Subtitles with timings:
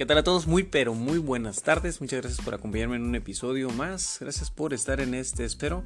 [0.00, 0.46] ¿qué tal a todos?
[0.46, 2.00] Muy pero muy buenas tardes.
[2.00, 4.16] Muchas gracias por acompañarme en un episodio más.
[4.18, 5.84] Gracias por estar en este, espero.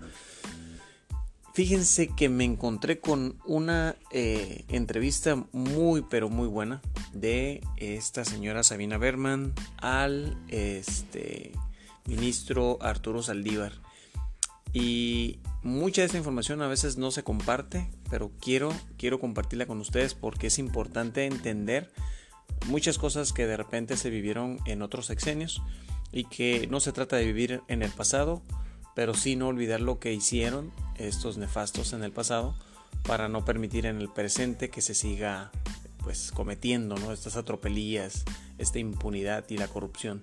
[1.52, 6.80] Fíjense que me encontré con una eh, entrevista muy pero muy buena
[7.12, 11.50] de esta señora Sabina Berman al este,
[12.06, 13.72] ministro Arturo Saldívar.
[14.72, 19.80] Y mucha de esta información a veces no se comparte, pero quiero, quiero compartirla con
[19.80, 21.90] ustedes porque es importante entender
[22.66, 25.62] muchas cosas que de repente se vivieron en otros sexenios
[26.12, 28.42] y que no se trata de vivir en el pasado,
[28.94, 32.54] pero sí no olvidar lo que hicieron estos nefastos en el pasado
[33.02, 35.50] para no permitir en el presente que se siga
[35.98, 37.12] pues cometiendo ¿no?
[37.12, 38.24] estas atropelías,
[38.58, 40.20] esta impunidad y la corrupción,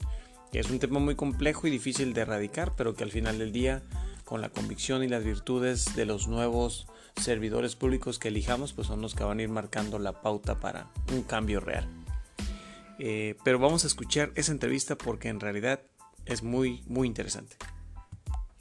[0.52, 3.52] que es un tema muy complejo y difícil de erradicar, pero que al final del
[3.52, 3.82] día
[4.26, 9.02] con la convicción y las virtudes de los nuevos servidores públicos que elijamos, pues son
[9.02, 12.01] los que van a ir marcando la pauta para un cambio real.
[13.04, 15.82] Eh, pero vamos a escuchar esa entrevista porque en realidad
[16.28, 17.58] es muy, muy interesante.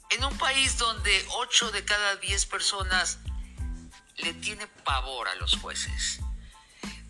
[0.09, 3.19] En un país donde 8 de cada 10 personas
[4.17, 6.21] le tiene pavor a los jueces,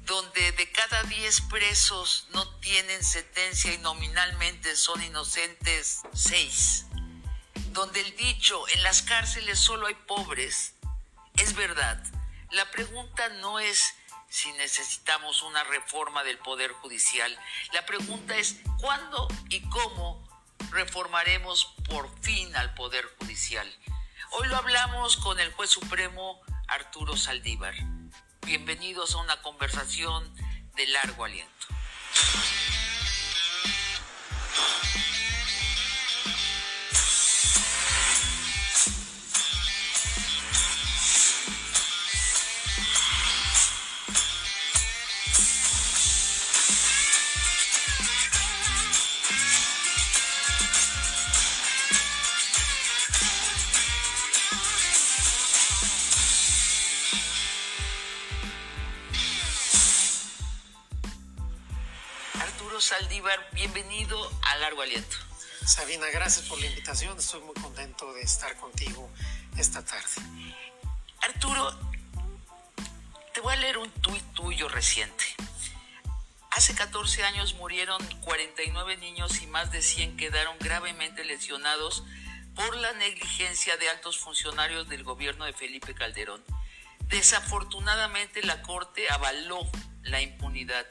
[0.05, 6.87] donde de cada 10 presos no tienen sentencia y nominalmente son inocentes 6,
[7.71, 10.73] donde el dicho en las cárceles solo hay pobres,
[11.37, 12.03] es verdad.
[12.51, 13.93] La pregunta no es
[14.31, 17.37] si necesitamos una reforma del Poder Judicial.
[17.73, 20.25] La pregunta es, ¿cuándo y cómo
[20.71, 23.69] reformaremos por fin al Poder Judicial?
[24.31, 27.75] Hoy lo hablamos con el juez supremo Arturo Saldívar.
[28.45, 30.33] Bienvenidos a una conversación
[30.75, 31.67] de largo aliento.
[64.91, 65.15] Aliento.
[65.65, 67.17] Sabina, gracias por la invitación.
[67.17, 69.09] Estoy muy contento de estar contigo
[69.57, 70.21] esta tarde.
[71.21, 71.71] Arturo,
[73.33, 75.23] te voy a leer un tuit tuyo reciente.
[76.51, 82.03] Hace 14 años murieron 49 niños y más de 100 quedaron gravemente lesionados
[82.53, 86.43] por la negligencia de altos funcionarios del gobierno de Felipe Calderón.
[87.07, 89.61] Desafortunadamente la Corte avaló
[90.03, 90.85] la impunidad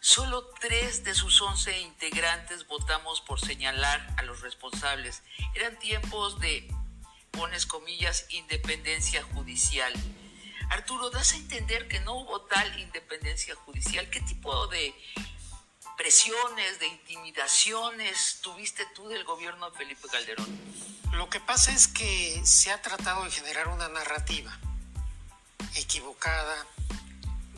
[0.00, 5.22] Solo tres de sus once integrantes votamos por señalar a los responsables.
[5.54, 6.72] Eran tiempos de,
[7.32, 9.92] pones comillas, independencia judicial.
[10.70, 14.08] Arturo, das a entender que no hubo tal independencia judicial.
[14.10, 14.94] ¿Qué tipo de
[15.96, 20.46] presiones, de intimidaciones tuviste tú del gobierno de Felipe Calderón?
[21.12, 24.56] Lo que pasa es que se ha tratado de generar una narrativa
[25.74, 26.66] equivocada,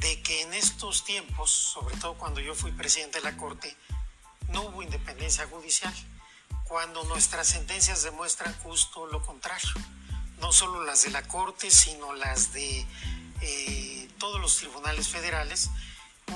[0.01, 3.77] de que en estos tiempos, sobre todo cuando yo fui presidente de la Corte,
[4.49, 5.95] no hubo independencia judicial,
[6.65, 9.71] cuando nuestras sentencias demuestran justo lo contrario,
[10.41, 12.87] no solo las de la Corte, sino las de
[13.43, 15.71] eh, todos los tribunales federales,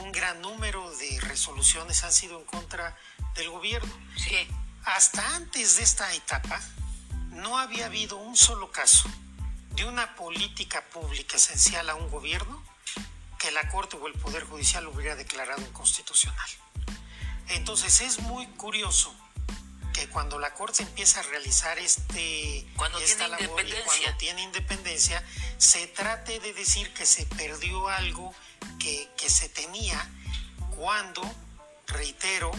[0.03, 2.97] un gran número de resoluciones han sido en contra
[3.34, 3.92] del gobierno.
[4.16, 4.47] Sí.
[4.84, 6.60] Hasta antes de esta etapa,
[7.30, 9.08] no había habido un solo caso
[9.70, 12.62] de una política pública esencial a un gobierno
[13.44, 16.49] que la Corte o el Poder Judicial lo hubiera declarado inconstitucional.
[17.49, 19.15] Entonces es muy curioso
[19.93, 24.43] que cuando la Corte empieza a realizar este, cuando esta tiene labor y cuando tiene
[24.43, 25.22] independencia,
[25.59, 28.34] se trate de decir que se perdió algo
[28.78, 30.10] que, que se tenía
[30.75, 31.21] cuando,
[31.87, 32.50] reitero,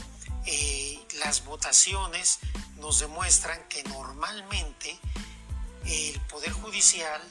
[0.46, 2.38] eh, las votaciones
[2.76, 5.00] nos demuestran que normalmente
[5.86, 7.22] el Poder Judicial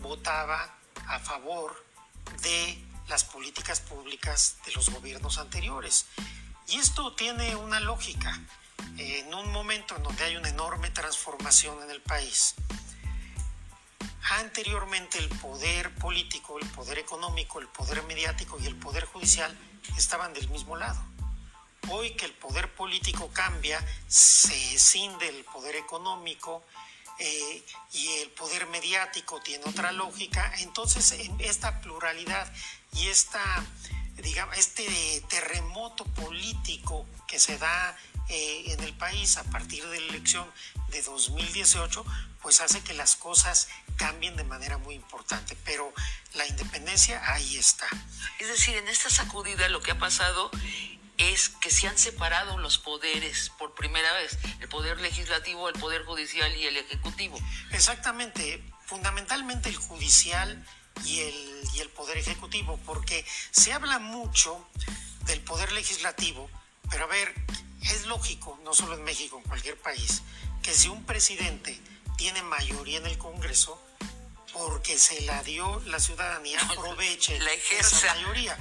[0.00, 0.76] votaba
[1.06, 1.83] a favor
[2.42, 6.06] de las políticas públicas de los gobiernos anteriores.
[6.68, 8.40] Y esto tiene una lógica.
[8.96, 12.54] En un momento en donde hay una enorme transformación en el país,
[14.38, 19.56] anteriormente el poder político, el poder económico, el poder mediático y el poder judicial
[19.96, 21.00] estaban del mismo lado.
[21.90, 26.64] Hoy que el poder político cambia, se cinde el poder económico,
[27.18, 32.52] eh, y el poder mediático tiene otra lógica, entonces esta pluralidad
[32.92, 33.64] y esta,
[34.16, 37.96] digamos, este terremoto político que se da
[38.28, 40.50] eh, en el país a partir de la elección
[40.88, 42.04] de 2018,
[42.42, 45.92] pues hace que las cosas cambien de manera muy importante, pero
[46.34, 47.86] la independencia ahí está.
[48.38, 50.50] Es decir, en esta sacudida lo que ha pasado
[51.18, 56.04] es que se han separado los poderes por primera vez, el poder legislativo, el poder
[56.04, 57.38] judicial y el ejecutivo.
[57.72, 60.66] Exactamente, fundamentalmente el judicial
[61.04, 64.66] y el, y el poder ejecutivo, porque se habla mucho
[65.26, 66.50] del poder legislativo,
[66.90, 67.34] pero a ver,
[67.82, 70.22] es lógico, no solo en México, en cualquier país,
[70.62, 71.78] que si un presidente
[72.16, 73.80] tiene mayoría en el Congreso,
[74.52, 78.56] porque se la dio la ciudadanía, aproveche la esa mayoría.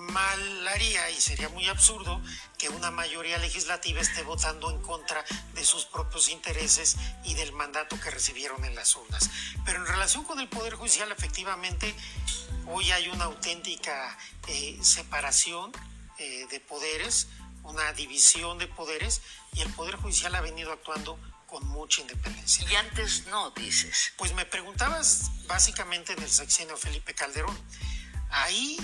[0.00, 2.22] Mal haría y sería muy absurdo
[2.56, 8.00] que una mayoría legislativa esté votando en contra de sus propios intereses y del mandato
[8.00, 9.28] que recibieron en las urnas.
[9.64, 11.94] Pero en relación con el Poder Judicial, efectivamente,
[12.66, 14.16] hoy hay una auténtica
[14.46, 15.70] eh, separación
[16.18, 17.28] eh, de poderes,
[17.62, 19.20] una división de poderes,
[19.52, 22.64] y el Poder Judicial ha venido actuando con mucha independencia.
[22.70, 24.12] Y antes no, dices.
[24.16, 27.58] Pues me preguntabas básicamente en el sexenio Felipe Calderón.
[28.30, 28.78] Ahí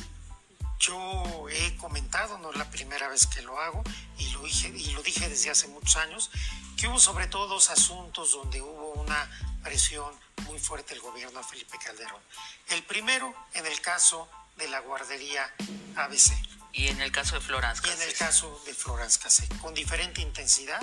[0.78, 3.82] yo he comentado, no es la primera vez que lo hago,
[4.18, 6.30] y lo dije, y lo dije desde hace muchos años,
[6.76, 9.30] que hubo sobre todo dos asuntos donde hubo una
[9.62, 10.12] presión
[10.44, 12.20] muy fuerte del gobierno de Felipe Calderón.
[12.68, 15.52] El primero, en el caso de la guardería
[15.96, 16.32] ABC.
[16.72, 20.20] Y en el caso de Florence Y en el caso de Florence Cassé, con diferente
[20.20, 20.80] intensidad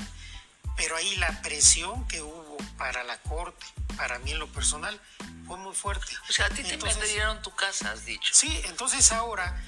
[0.76, 5.00] pero ahí la presión que hubo para la corte, para mí en lo personal,
[5.46, 6.08] fue muy fuerte.
[6.30, 8.34] O sea, a ti te vendieron tu casa, has dicho.
[8.34, 9.62] Sí, entonces ahora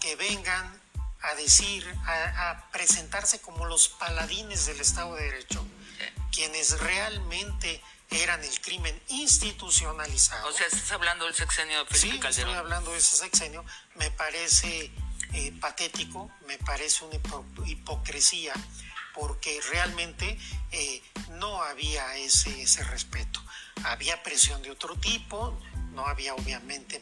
[0.00, 0.80] que vengan
[1.22, 5.66] a decir, a, presentarse como los paladines del Estado de Derecho,
[6.32, 10.48] quienes realmente eran el crimen institucionalizado.
[10.48, 12.50] O sea, estás hablando del sexenio de Felipe sí, Calderón.
[12.50, 13.64] estoy hablando de ese sexenio.
[13.94, 14.90] Me parece
[15.32, 17.20] eh, patético, me parece una
[17.66, 18.52] hipocresía
[19.14, 20.38] porque realmente
[20.72, 23.42] eh, no había ese, ese respeto.
[23.84, 25.56] Había presión de otro tipo,
[25.92, 27.00] no había obviamente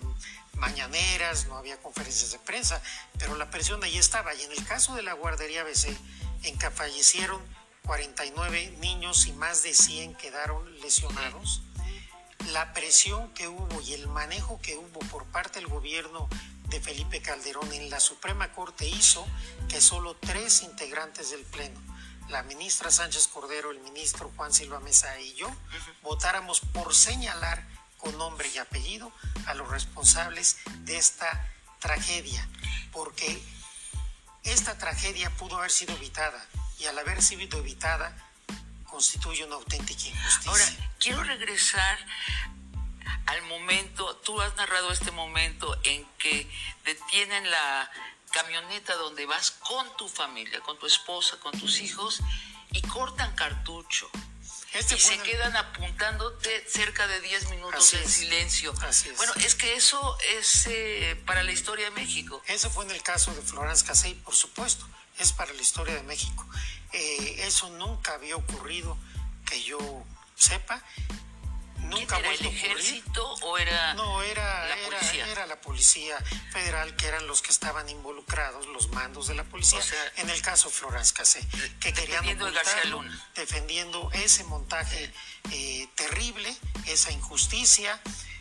[0.58, 2.80] mañaneras, no había conferencias de prensa,
[3.18, 4.34] pero la presión ahí estaba.
[4.34, 5.96] Y en el caso de la guardería BC,
[6.44, 7.40] en que fallecieron
[7.84, 11.62] 49 niños y más de 100 quedaron lesionados,
[12.52, 16.28] la presión que hubo y el manejo que hubo por parte del gobierno
[16.68, 19.26] de Felipe Calderón en la Suprema Corte hizo
[19.68, 21.80] que solo tres integrantes del Pleno
[22.28, 25.50] la ministra Sánchez Cordero, el ministro Juan Silva Mesa y yo
[26.02, 27.66] votáramos por señalar
[27.98, 29.12] con nombre y apellido
[29.46, 31.50] a los responsables de esta
[31.80, 32.48] tragedia,
[32.92, 33.42] porque
[34.44, 36.44] esta tragedia pudo haber sido evitada
[36.78, 38.16] y al haber sido evitada
[38.84, 40.50] constituye una auténtica injusticia.
[40.50, 41.98] Ahora, quiero regresar
[43.26, 46.50] al momento, tú has narrado este momento en que
[46.84, 47.90] detienen la
[48.30, 52.20] camioneta donde vas con tu familia, con tu esposa, con tus hijos
[52.70, 54.10] y cortan cartucho.
[54.74, 58.74] Este y se quedan apuntándote cerca de 10 minutos en silencio.
[59.16, 62.42] Bueno, es que eso es eh, para la historia de México.
[62.46, 64.86] Eso fue en el caso de Florence Casey, por supuesto,
[65.18, 66.46] es para la historia de México.
[66.92, 68.98] Eh, eso nunca había ocurrido
[69.46, 69.78] que yo
[70.36, 70.82] sepa
[71.80, 75.26] nunca ¿Era el ejército o era no era la policía?
[75.28, 76.16] era la policía
[76.52, 79.80] federal que eran los que estaban involucrados los mandos de la policía
[80.16, 81.46] en el caso Florence Cassé
[81.80, 83.04] que querían defendiendo
[83.34, 85.12] defendiendo ese montaje
[85.50, 86.54] eh, terrible
[86.86, 88.00] esa injusticia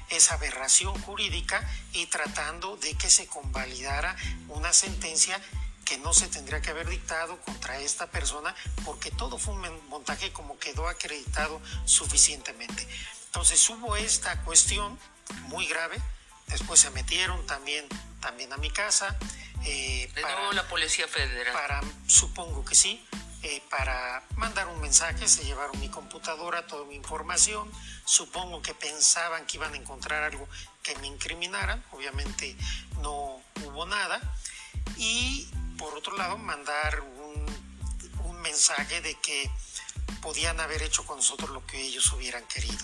[0.10, 4.16] esa aberración jurídica y tratando de que se convalidara
[4.48, 5.42] una sentencia
[5.88, 8.54] que no se tendría que haber dictado contra esta persona
[8.84, 12.86] porque todo fue un montaje como quedó acreditado suficientemente.
[13.38, 14.98] Entonces hubo esta cuestión
[15.44, 16.02] muy grave,
[16.48, 17.88] después se metieron también,
[18.20, 19.16] también a mi casa.
[19.64, 21.54] Eh, ¿De nuevo la Policía Federal?
[21.54, 23.06] Para, supongo que sí,
[23.44, 27.72] eh, para mandar un mensaje, se llevaron mi computadora, toda mi información,
[28.06, 30.50] supongo que pensaban que iban a encontrar algo
[30.82, 32.58] que me incriminaran, obviamente
[33.04, 34.20] no hubo nada,
[34.96, 37.46] y por otro lado mandar un,
[38.24, 39.48] un mensaje de que
[40.24, 42.84] podían haber hecho con nosotros lo que ellos hubieran querido.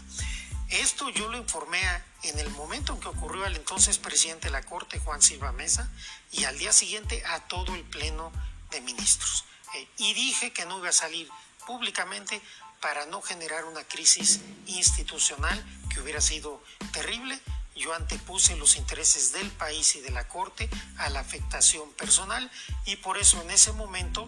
[0.74, 1.80] Esto yo lo informé
[2.24, 5.88] en el momento en que ocurrió al entonces presidente de la Corte, Juan Silva Mesa,
[6.32, 8.32] y al día siguiente a todo el Pleno
[8.72, 9.46] de Ministros.
[9.75, 11.30] Eh, y dije que no iba a salir
[11.68, 12.42] públicamente
[12.82, 15.63] para no generar una crisis institucional
[15.94, 17.39] que hubiera sido terrible.
[17.75, 22.50] Yo antepuse los intereses del país y de la Corte a la afectación personal
[22.86, 24.27] y por eso en ese momento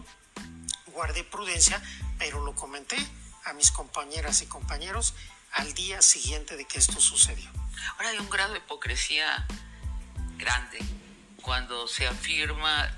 [0.92, 1.82] guardé prudencia,
[2.20, 2.96] pero lo comenté
[3.46, 5.12] a mis compañeras y compañeros
[5.52, 7.50] al día siguiente de que esto sucedió.
[7.96, 9.46] Ahora hay un grado de hipocresía
[10.36, 10.78] grande
[11.46, 12.90] cuando se afirma,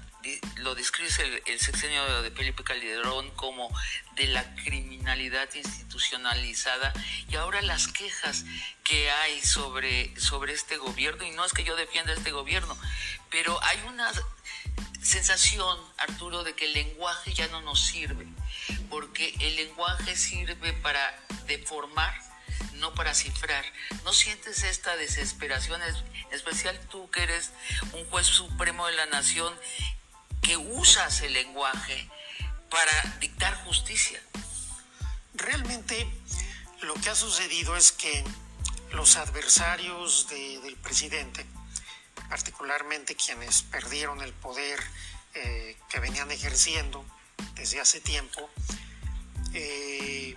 [0.57, 3.69] lo describe el, sexenio de Felipe Calderón como
[4.17, 6.93] de la criminalidad institucionalizada
[7.28, 8.45] y ahora las quejas
[8.85, 12.75] que hay sobre, sobre este gobierno, y no es que yo defienda este gobierno,
[13.31, 14.11] pero hay una
[15.02, 18.26] sensación, Arturo, de que el lenguaje ya no nos sirve,
[18.88, 22.19] porque el lenguaje sirve para deformar,
[22.75, 23.65] no para cifrar.
[24.05, 25.95] ¿No sientes esta desesperación, en
[26.33, 27.50] especial tú que eres
[27.93, 29.55] un juez supremo de la nación,
[30.43, 32.09] que usas el lenguaje
[32.71, 34.21] para dictar justicia?
[35.35, 36.07] Realmente
[36.83, 38.25] lo que ha sucedido es que
[38.93, 41.45] los adversarios del presidente,
[42.29, 44.83] particularmente quienes perdieron el poder
[45.35, 47.05] eh, que venían ejerciendo
[47.55, 48.49] desde hace tiempo,
[49.55, 50.37] eh,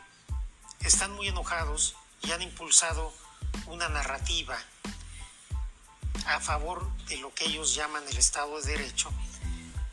[0.82, 3.13] están muy enojados y han impulsado
[3.68, 4.58] una narrativa
[6.28, 9.12] a favor de lo que ellos llaman el Estado de Derecho,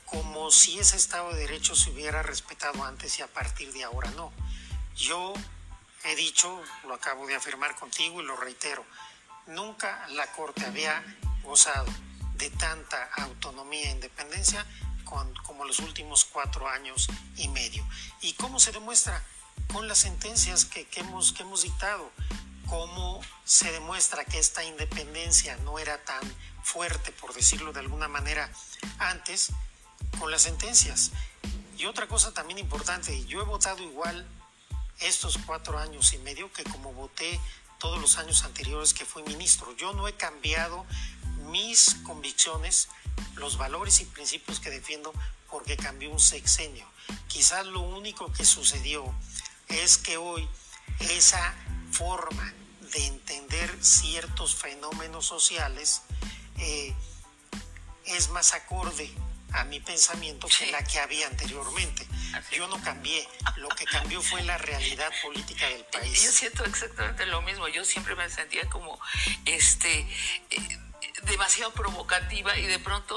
[0.04, 4.10] como si ese Estado de Derecho se hubiera respetado antes y a partir de ahora
[4.12, 4.32] no.
[4.96, 5.32] Yo
[6.04, 8.84] he dicho, lo acabo de afirmar contigo y lo reitero,
[9.46, 11.02] nunca la Corte había
[11.42, 11.92] gozado
[12.34, 14.64] de tanta autonomía e independencia
[15.04, 17.86] como los últimos cuatro años y medio.
[18.20, 19.22] ¿Y cómo se demuestra?
[19.72, 22.10] Con las sentencias que, hemos, que hemos dictado.
[22.66, 26.20] ¿Cómo se demuestra que esta independencia no era tan
[26.62, 28.50] fuerte, por decirlo de alguna manera,
[28.98, 29.50] antes?
[30.18, 31.12] Con las sentencias.
[31.78, 34.28] Y otra cosa también importante, yo he votado igual
[35.00, 37.40] estos cuatro años y medio que como voté
[37.78, 39.74] todos los años anteriores que fui ministro.
[39.76, 40.84] Yo no he cambiado
[41.50, 42.88] mis convicciones,
[43.36, 45.12] los valores y principios que defiendo
[45.50, 46.86] porque cambió un sexenio.
[47.28, 49.14] Quizás lo único que sucedió
[49.68, 50.48] es que hoy
[51.00, 51.54] esa
[51.92, 52.52] forma
[52.92, 56.02] de entender ciertos fenómenos sociales
[56.58, 56.94] eh,
[58.06, 59.10] es más acorde
[59.52, 62.06] a mi pensamiento que la que había anteriormente.
[62.52, 66.22] Yo no cambié, lo que cambió fue la realidad política del país.
[66.22, 68.98] Yo siento exactamente lo mismo, yo siempre me sentía como
[69.46, 70.00] este
[70.50, 70.78] eh,
[71.24, 73.16] demasiado provocativa y de pronto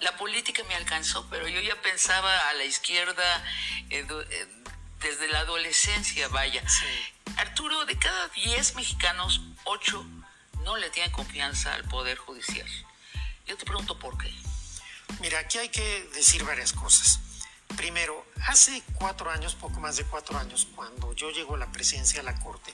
[0.00, 3.44] la política me alcanzó, pero yo ya pensaba a la izquierda
[3.90, 4.48] eh, eh,
[5.04, 6.64] desde la adolescencia, vaya.
[7.36, 10.02] Arturo, de cada 10 mexicanos, 8
[10.62, 12.66] no le tienen confianza al Poder Judicial.
[13.46, 14.32] Yo te pregunto por qué.
[15.20, 17.20] Mira, aquí hay que decir varias cosas.
[17.76, 22.20] Primero, hace cuatro años, poco más de cuatro años, cuando yo llego a la presidencia
[22.20, 22.72] de la Corte,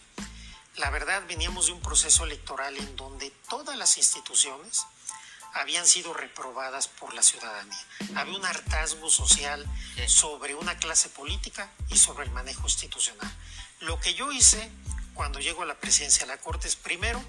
[0.76, 4.86] la verdad veníamos de un proceso electoral en donde todas las instituciones
[5.54, 7.78] habían sido reprobadas por la ciudadanía.
[8.14, 9.64] Había un hartazgo social
[10.06, 13.30] sobre una clase política y sobre el manejo institucional.
[13.80, 14.70] Lo que yo hice
[15.14, 17.22] cuando llego a la presidencia de la Corte es primero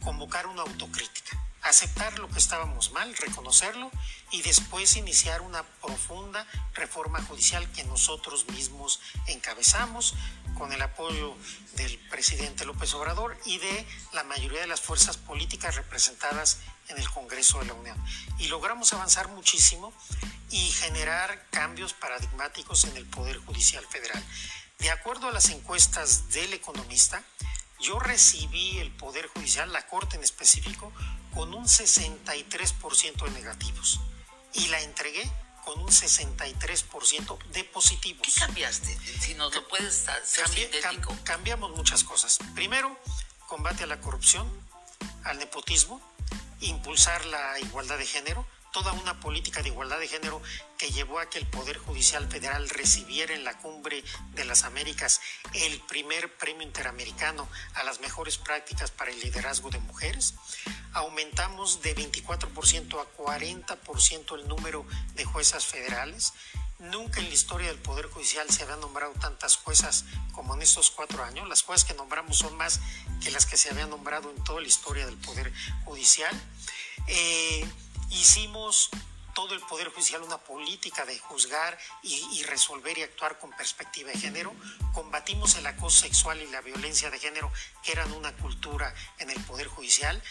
[0.00, 3.90] convocar una autocrítica aceptar lo que estábamos mal, reconocerlo
[4.30, 10.14] y después iniciar una profunda reforma judicial que nosotros mismos encabezamos
[10.58, 11.34] con el apoyo
[11.76, 16.58] del presidente López Obrador y de la mayoría de las fuerzas políticas representadas
[16.88, 17.96] en el Congreso de la Unión.
[18.38, 19.92] Y logramos avanzar muchísimo
[20.50, 24.22] y generar cambios paradigmáticos en el Poder Judicial Federal.
[24.78, 27.22] De acuerdo a las encuestas del economista,
[27.80, 30.92] yo recibí el Poder Judicial, la Corte en específico,
[31.34, 34.00] con un 63% de negativos
[34.54, 35.30] y la entregué
[35.64, 38.26] con un 63% de positivos.
[38.26, 38.98] ¿Qué cambiaste?
[39.20, 40.44] Si nos lo puedes ser
[41.24, 42.38] cambiamos muchas cosas.
[42.54, 42.98] Primero,
[43.46, 44.48] combate a la corrupción,
[45.24, 46.00] al nepotismo,
[46.62, 50.40] impulsar la igualdad de género, toda una política de igualdad de género
[50.78, 55.20] que llevó a que el Poder Judicial Federal recibiera en la cumbre de las Américas
[55.52, 60.34] el primer premio interamericano a las mejores prácticas para el liderazgo de mujeres.
[60.94, 66.32] Aumentamos de 24% a 40% el número de juezas federales.
[66.90, 70.90] Nunca en la historia del Poder Judicial se habían nombrado tantas juezas como en estos
[70.90, 71.48] cuatro años.
[71.48, 72.80] Las juezas que nombramos son más
[73.22, 75.52] que las que se habían nombrado en toda la historia del Poder
[75.84, 76.34] Judicial.
[77.06, 77.64] Eh,
[78.10, 78.90] hicimos
[79.34, 84.18] todo el Poder Judicial una política de juzgar y, resolver y actuar con perspectiva de
[84.18, 84.54] género.
[84.92, 87.50] Combatimos el acoso sexual y la violencia de género,
[87.82, 90.22] que eran una cultura en el Poder Judicial.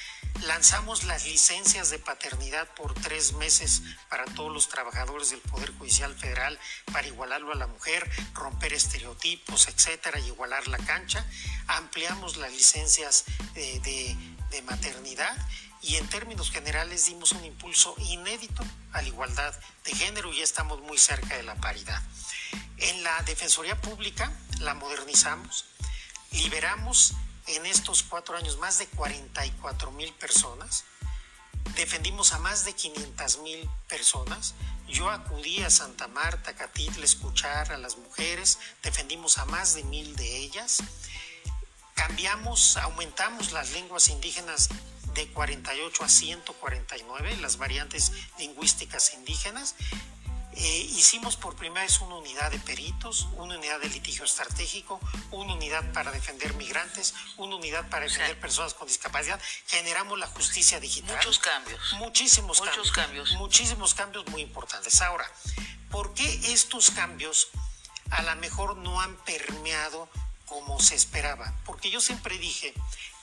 [0.44, 6.16] Lanzamos las licencias de paternidad por tres meses para todos los trabajadores del Poder Judicial
[6.16, 6.60] Federal
[6.92, 11.26] para igualarlo a la mujer, romper estereotipos, etcétera, y igualar la cancha.
[11.68, 15.36] Ampliamos las licencias de maternidad
[15.82, 19.54] y en términos generales dimos un impulso inédito a la igualdad
[19.86, 22.02] de género y ya estamos muy cerca de la paridad.
[22.78, 25.66] En la Defensoría Pública la modernizamos,
[26.32, 27.14] liberamos
[27.48, 30.86] en estos cuatro años más de 44 mil personas,
[31.76, 34.54] defendimos a más de 500 mil personas,
[34.88, 40.16] yo acudí a Santa Marta, Catitla, escuchar a las mujeres, defendimos a más de mil
[40.16, 40.84] de ellas,
[41.96, 44.70] cambiamos, aumentamos las lenguas indígenas
[45.14, 49.76] de 48 a 149, las variantes lingüísticas indígenas,
[50.54, 55.00] eh, hicimos por primera vez una unidad de peritos, una unidad de litigio estratégico,
[55.32, 59.40] una unidad para defender migrantes, una unidad para defender personas con discapacidad.
[59.68, 61.16] Generamos la justicia digital.
[61.16, 61.94] Muchos cambios.
[61.94, 63.32] Muchísimos Muchos cambios.
[63.34, 65.02] Muchísimos cambios muy importantes.
[65.02, 65.26] Ahora,
[65.90, 67.48] ¿por qué estos cambios
[68.10, 70.10] a lo mejor no han permeado
[70.52, 71.54] como se esperaba?
[71.66, 72.74] Porque yo siempre dije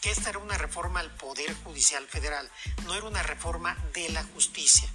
[0.00, 2.50] que esta era una reforma al Poder Judicial Federal,
[2.84, 4.88] no era una reforma de la justicia.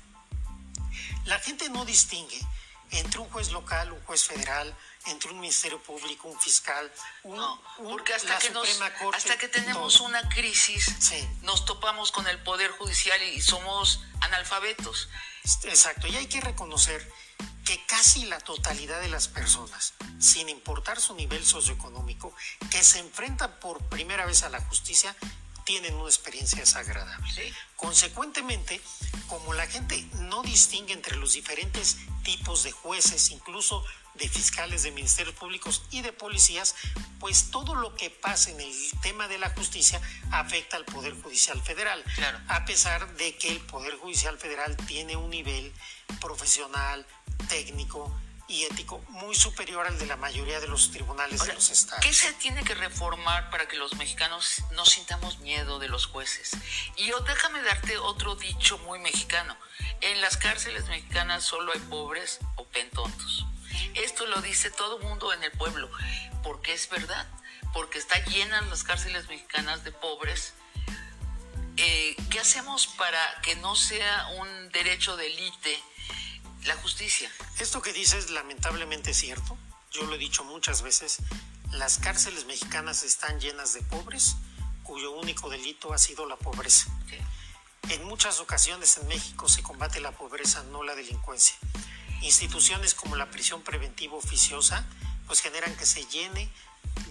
[1.25, 2.41] La gente no distingue
[2.89, 4.75] entre un juez local, un juez federal,
[5.05, 8.51] entre un ministerio público, un fiscal, un, no, porque hasta que
[9.13, 10.91] hasta que tenemos una crisis,
[11.41, 15.07] nos topamos con el poder judicial y somos analfabetos.
[15.65, 17.07] Exacto, y hay que reconocer
[17.65, 22.33] que casi la totalidad de las personas, sin importar su nivel socioeconómico,
[22.69, 25.15] que se enfrentan por primera vez a la justicia,
[25.65, 27.53] tienen una experiencia desagradable.
[27.75, 28.81] Consecuentemente,
[29.27, 33.83] como la gente no distingue entre los diferentes tipos de jueces, incluso
[34.15, 36.75] de fiscales, de ministerios públicos y de policías,
[37.19, 40.01] pues todo lo que pasa en el tema de la justicia
[40.31, 42.03] afecta al Poder Judicial Federal.
[42.47, 45.73] A pesar de que el Poder Judicial Federal tiene un nivel
[46.21, 47.05] profesional,
[47.49, 48.15] técnico,
[48.53, 52.05] y ético muy superior al de la mayoría de los tribunales de los estados.
[52.05, 56.51] ¿Qué se tiene que reformar para que los mexicanos no sintamos miedo de los jueces?
[56.95, 59.57] Y yo, déjame darte otro dicho muy mexicano.
[60.01, 63.45] En las cárceles mexicanas solo hay pobres o pentontos.
[63.95, 65.89] Esto lo dice todo mundo en el pueblo,
[66.43, 67.27] porque es verdad,
[67.73, 70.53] porque está llenas las cárceles mexicanas de pobres.
[71.77, 75.83] Eh, ¿Qué hacemos para que no sea un derecho de élite?
[76.65, 77.31] La justicia.
[77.59, 79.57] Esto que dices lamentablemente es cierto.
[79.91, 81.17] Yo lo he dicho muchas veces.
[81.71, 84.35] Las cárceles mexicanas están llenas de pobres
[84.83, 86.87] cuyo único delito ha sido la pobreza.
[87.89, 91.55] En muchas ocasiones en México se combate la pobreza, no la delincuencia.
[92.21, 94.85] Instituciones como la prisión preventiva oficiosa
[95.27, 96.51] pues generan que se llene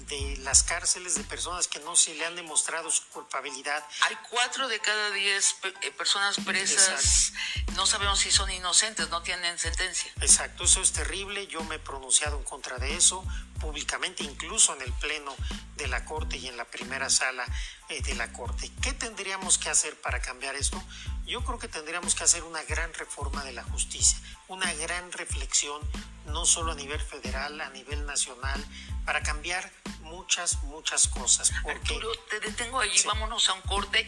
[0.08, 3.84] de las cárceles de personas que no se le han demostrado su culpabilidad.
[4.02, 7.32] Hay cuatro de cada diez eh, personas presas,
[7.74, 10.12] no sabemos si son inocentes, no tienen sentencia.
[10.20, 13.24] Exacto, eso es terrible, yo me he pronunciado en contra de eso
[13.60, 15.34] públicamente, incluso en el Pleno
[15.76, 17.46] de la Corte y en la primera sala
[17.88, 18.70] eh, de la Corte.
[18.82, 20.82] ¿Qué tendríamos que hacer para cambiar esto?
[21.24, 25.80] Yo creo que tendríamos que hacer una gran reforma de la justicia, una gran reflexión,
[26.26, 28.64] no solo a nivel federal, a nivel nacional,
[29.04, 29.70] para cambiar
[30.02, 31.52] muchas, muchas cosas.
[31.68, 34.06] Arturo, te detengo allí, vámonos a un corte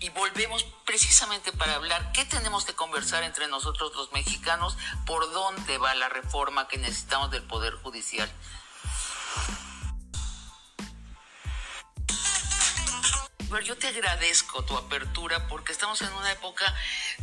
[0.00, 5.78] y volvemos precisamente para hablar qué tenemos que conversar entre nosotros los mexicanos, por dónde
[5.78, 8.30] va la reforma que necesitamos del Poder Judicial.
[13.58, 16.72] Yo te agradezco tu apertura porque estamos en una época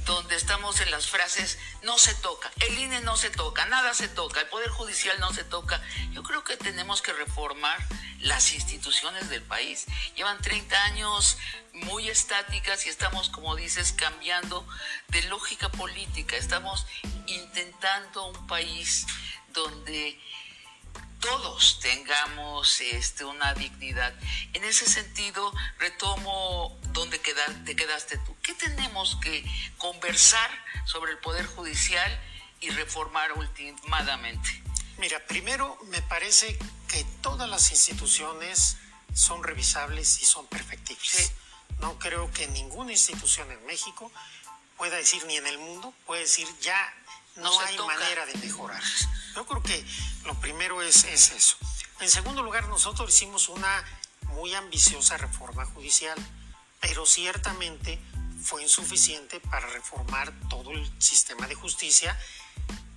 [0.06, 4.10] donde estamos en las frases no se toca, el INE no se toca, nada se
[4.10, 5.82] toca, el Poder Judicial no se toca.
[6.12, 7.78] Yo creo que tenemos que reformar
[8.20, 9.86] las instituciones del país.
[10.16, 11.38] Llevan 30 años
[11.74, 14.68] muy estáticas y estamos, como dices, cambiando
[15.08, 16.36] de lógica política.
[16.36, 16.86] Estamos
[17.28, 19.08] intentando un país
[19.54, 20.20] donde
[21.28, 24.14] todos tengamos este, una dignidad.
[24.54, 28.36] En ese sentido, retomo donde te quedaste tú.
[28.42, 29.44] ¿Qué tenemos que
[29.78, 30.50] conversar
[30.86, 32.10] sobre el Poder Judicial
[32.62, 34.64] y reformar últimamente?
[35.00, 38.78] Mira, primero me parece que todas las instituciones
[39.14, 41.34] son revisables y son perfectibles.
[41.80, 44.10] No creo que ninguna institución en México
[44.78, 46.94] pueda decir, ni en el mundo, puede decir ya
[47.38, 48.82] no, hay manera de mejorar.
[49.36, 49.86] Yo creo que
[50.26, 51.58] lo primero es, es eso.
[52.00, 53.84] En segundo lugar, nosotros hicimos una
[54.34, 56.18] muy ambiciosa reforma judicial,
[56.80, 58.00] pero ciertamente
[58.44, 62.18] fue insuficiente para reformar todo el sistema de justicia,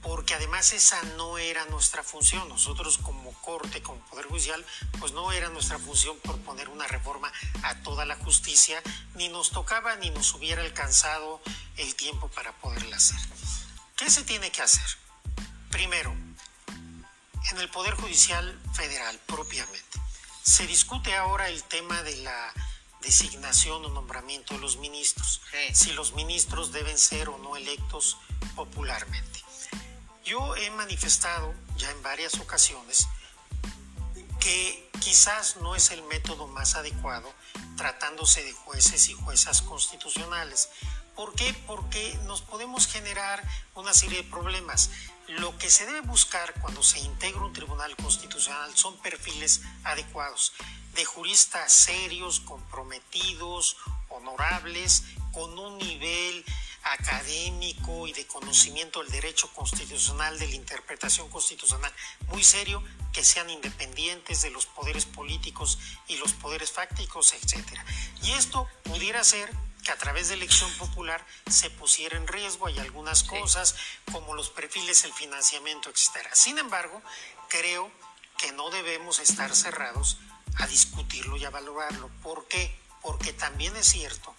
[0.02, 2.48] porque además esa no era nuestra función.
[2.48, 4.64] Nosotros como Corte, como Poder Judicial,
[4.98, 8.82] pues no era nuestra función proponer una reforma a toda la justicia,
[9.14, 11.40] ni nos tocaba ni nos hubiera alcanzado
[11.76, 13.18] el tiempo para poderla hacer.
[14.00, 14.96] ¿Qué se tiene que hacer?
[15.70, 16.10] Primero,
[17.50, 20.00] en el Poder Judicial Federal propiamente.
[20.42, 22.54] Se discute ahora el tema de la
[23.02, 25.42] designación o nombramiento de los ministros,
[25.74, 28.16] si los ministros deben ser o no electos
[28.56, 29.44] popularmente.
[30.24, 33.06] Yo he manifestado ya en varias ocasiones
[34.40, 37.30] que quizás no es el método más adecuado
[37.76, 40.70] tratándose de jueces y juezas constitucionales.
[41.20, 41.52] ¿Por qué?
[41.66, 44.88] Porque nos podemos generar una serie de problemas.
[45.28, 50.54] Lo que se debe buscar cuando se integra un tribunal constitucional son perfiles adecuados,
[50.94, 53.76] de juristas serios, comprometidos,
[54.08, 56.42] honorables, con un nivel
[56.84, 61.92] académico y de conocimiento del derecho constitucional, de la interpretación constitucional
[62.28, 65.78] muy serio, que sean independientes de los poderes políticos
[66.08, 67.78] y los poderes fácticos, etc.
[68.22, 72.66] Y esto pudiera ser que a través de elección popular se pusiera en riesgo.
[72.66, 73.74] Hay algunas cosas
[74.12, 76.28] como los perfiles, el financiamiento, etc.
[76.32, 77.02] Sin embargo,
[77.48, 77.90] creo
[78.38, 80.18] que no debemos estar cerrados
[80.56, 82.10] a discutirlo y a valorarlo.
[82.22, 82.78] ¿Por qué?
[83.02, 84.34] Porque también es cierto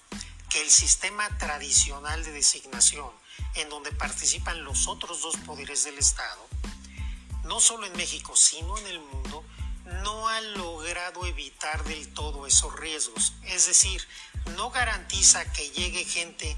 [0.50, 3.10] que el sistema tradicional de designación,
[3.56, 6.46] en donde participan los otros dos poderes del Estado,
[7.46, 9.46] no solo en México, sino en el mundo,
[10.04, 13.34] no ha logrado evitar del todo esos riesgos.
[13.44, 14.08] Es decir,
[14.58, 16.58] no garantiza que llegue gente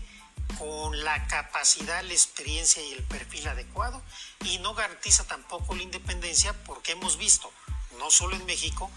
[0.58, 4.02] con la capacidad, la experiencia y el perfil adecuado
[4.46, 7.52] y no garantiza tampoco la independencia porque hemos visto,
[7.98, 8.92] no solo en México,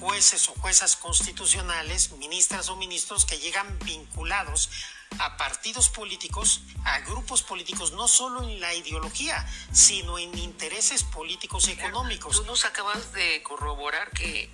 [0.00, 4.70] jueces o juezas constitucionales, ministras o ministros que llegan vinculados
[5.18, 11.68] a partidos políticos, a grupos políticos, no solo en la ideología, sino en intereses políticos
[11.68, 12.36] y económicos.
[12.36, 14.50] Tú nos acabas de corroborar que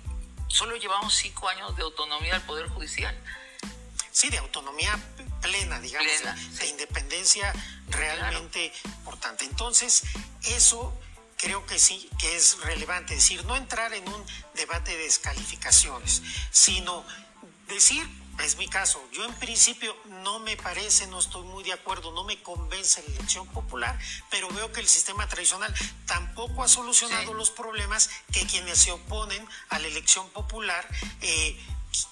[0.47, 3.15] solo llevamos cinco años de autonomía al Poder Judicial.
[4.11, 4.99] Sí, de autonomía
[5.41, 6.11] plena, digamos,
[6.59, 7.53] de, independencia
[7.89, 9.45] realmente importante.
[9.45, 10.03] Entonces,
[10.43, 10.93] eso
[11.37, 16.21] creo que sí, que es relevante, es decir, no entrar en un debate de descalificaciones,
[16.51, 17.05] sino
[17.67, 18.07] decir,
[18.43, 22.23] es mi caso, yo en principio no me parece, no estoy muy de acuerdo, no
[22.23, 23.97] me convence la elección popular,
[24.29, 25.73] pero veo que el sistema tradicional
[26.05, 30.87] tampoco ha solucionado los problemas que quienes se oponen a la elección popular
[31.21, 31.57] eh,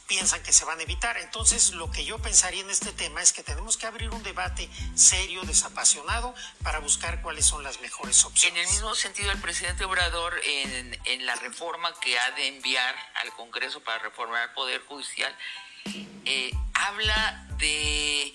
[0.07, 1.17] piensan que se van a evitar.
[1.17, 4.69] Entonces, lo que yo pensaría en este tema es que tenemos que abrir un debate
[4.95, 8.59] serio, desapasionado, para buscar cuáles son las mejores opciones.
[8.59, 13.31] En el mismo sentido, el presidente Obrador, en, la reforma que ha de enviar al
[13.33, 15.35] Congreso para reformar el Poder Judicial,
[16.25, 18.33] eh, habla de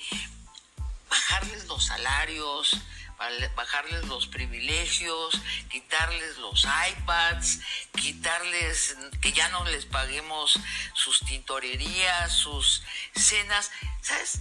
[1.08, 2.80] bajarles los salarios,
[3.54, 7.60] bajarles los privilegios, quitarles los iPads,
[7.92, 10.58] quitarles que ya no les paguemos
[10.94, 12.82] sus tintorerías, sus
[13.14, 13.70] cenas.
[14.00, 14.40] ¿Sabes?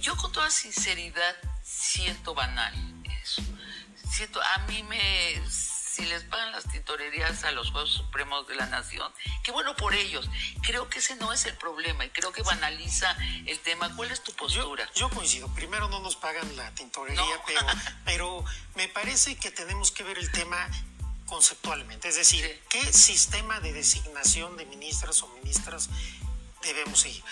[0.00, 2.74] Yo con toda sinceridad siento banal
[3.22, 3.42] eso.
[4.10, 5.32] Siento, a mí me
[5.90, 9.94] si les pagan las tintorerías a los Juegos Supremos de la Nación, qué bueno por
[9.94, 10.28] ellos.
[10.62, 13.94] Creo que ese no es el problema y creo que banaliza el tema.
[13.96, 14.88] ¿Cuál es tu postura?
[14.94, 15.52] Yo, coincido.
[15.54, 17.66] Primero no nos pagan la tintorería, pero,
[18.04, 18.44] pero
[18.76, 20.68] me parece que tenemos que ver el tema
[21.26, 22.08] conceptualmente.
[22.08, 25.88] Es decir, ¿qué sistema de designación de ministras o ministras
[26.62, 27.24] debemos seguir?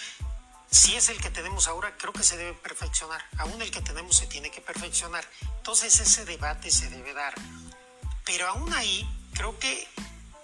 [0.70, 3.24] Si es el que tenemos ahora, creo que se debe perfeccionar.
[3.38, 5.24] Aún el que tenemos se tiene que perfeccionar.
[5.58, 7.34] Entonces ese debate se debe dar.
[8.28, 9.88] Pero aún ahí, creo que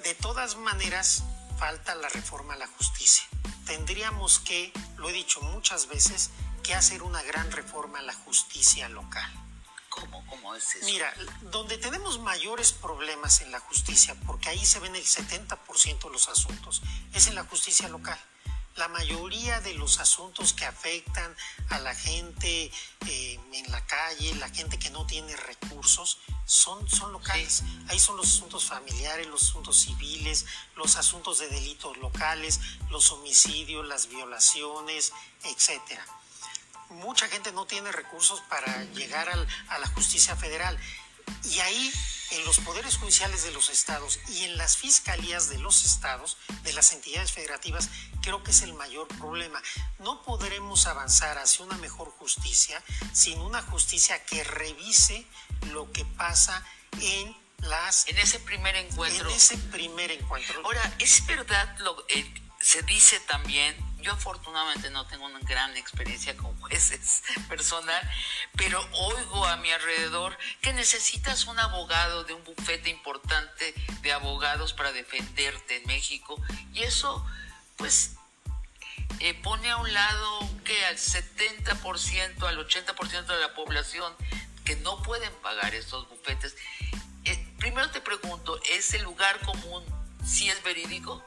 [0.04, 1.22] de todas maneras
[1.58, 3.28] falta la reforma a la justicia.
[3.66, 6.30] Tendríamos que, lo he dicho muchas veces,
[6.62, 9.30] que hacer una gran reforma a la justicia local.
[9.90, 10.86] ¿Cómo, cómo es eso?
[10.86, 16.10] Mira, donde tenemos mayores problemas en la justicia, porque ahí se ven el 70% de
[16.10, 16.80] los asuntos,
[17.12, 18.18] es en la justicia local
[18.76, 21.34] la mayoría de los asuntos que afectan
[21.70, 22.70] a la gente
[23.06, 27.62] eh, en la calle, la gente que no tiene recursos, son, son locales.
[27.88, 32.60] Ahí son los asuntos familiares, los asuntos civiles, los asuntos de delitos locales,
[32.90, 35.12] los homicidios, las violaciones,
[35.44, 36.04] etcétera.
[36.90, 39.28] Mucha gente no tiene recursos para llegar
[39.68, 40.78] a la justicia federal.
[41.44, 41.92] Y ahí
[42.32, 46.72] en los poderes judiciales de los estados y en las fiscalías de los estados, de
[46.72, 47.88] las entidades federativas,
[48.22, 49.62] creo que es el mayor problema.
[49.98, 52.82] No podremos avanzar hacia una mejor justicia
[53.12, 55.26] sin una justicia que revise
[55.72, 56.64] lo que pasa
[57.00, 58.08] en las...
[58.08, 59.28] En ese primer encuentro.
[59.28, 60.60] En ese primer encuentro.
[60.64, 66.36] Ahora, es verdad, lo, eh, se dice también yo afortunadamente no tengo una gran experiencia
[66.36, 68.00] con jueces personal,
[68.54, 74.74] pero oigo a mi alrededor que necesitas un abogado de un bufete importante de abogados
[74.74, 76.40] para defenderte en México
[76.74, 77.26] y eso
[77.76, 78.16] pues
[79.20, 84.14] eh, pone a un lado que al 70%, al 80% de la población
[84.66, 86.56] que no pueden pagar estos bufetes.
[87.24, 89.82] Eh, primero te pregunto, ¿es el lugar común
[90.26, 91.24] si es verídico?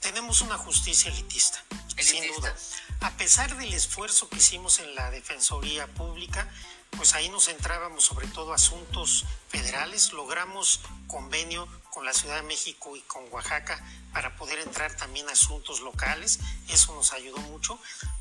[0.00, 1.62] Tenemos una justicia elitista
[2.02, 2.54] sin duda.
[3.00, 6.48] A pesar del esfuerzo que hicimos en la Defensoría Pública,
[6.96, 12.96] pues ahí nos centrábamos sobre todo asuntos federales, logramos convenio con la Ciudad de México
[12.96, 13.82] y con Oaxaca
[14.12, 17.78] para poder entrar también a asuntos locales, eso nos ayudó mucho,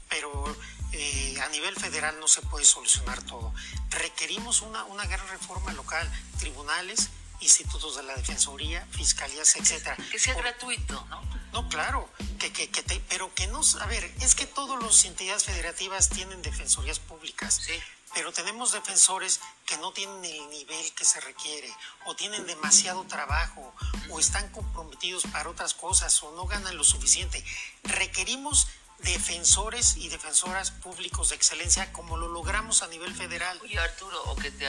[0.08, 0.56] pero
[0.92, 3.54] eh, a nivel federal no se puede solucionar todo.
[3.90, 7.10] Requerimos una, una gran reforma local, tribunales,
[7.42, 9.96] institutos de la Defensoría, fiscalías, etcétera.
[10.12, 11.22] Que sea gratuito, ¿no?
[11.52, 15.04] No, claro Que, que, que te, pero que no, a ver, es que todas las
[15.06, 17.62] entidades federativas tienen defensorías públicas.
[17.66, 17.74] Sí.
[18.14, 21.72] Pero tenemos defensores que no tienen el nivel que se requiere,
[22.06, 23.74] o tienen demasiado trabajo,
[24.10, 27.44] o están comprometidos para otras cosas, o no ganan lo suficiente.
[27.84, 28.68] Requerimos
[29.00, 33.60] defensores y defensoras públicos de excelencia como lo logramos a nivel federal.
[33.64, 34.68] Oye Arturo, o que, te,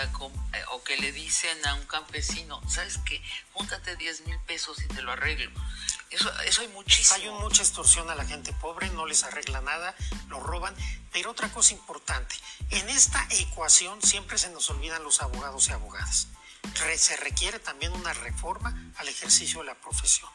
[0.70, 3.22] o que le dicen a un campesino, ¿sabes qué?
[3.52, 5.50] Júntate 10 mil pesos y te lo arreglo.
[6.10, 7.16] Eso, eso hay muchísimo.
[7.16, 9.94] Hay mucha extorsión a la gente pobre, no les arregla nada,
[10.28, 10.74] lo roban.
[11.12, 12.34] Pero otra cosa importante,
[12.70, 16.28] en esta ecuación siempre se nos olvidan los abogados y abogadas.
[16.96, 20.30] se requiere también una reforma al ejercicio de la profesión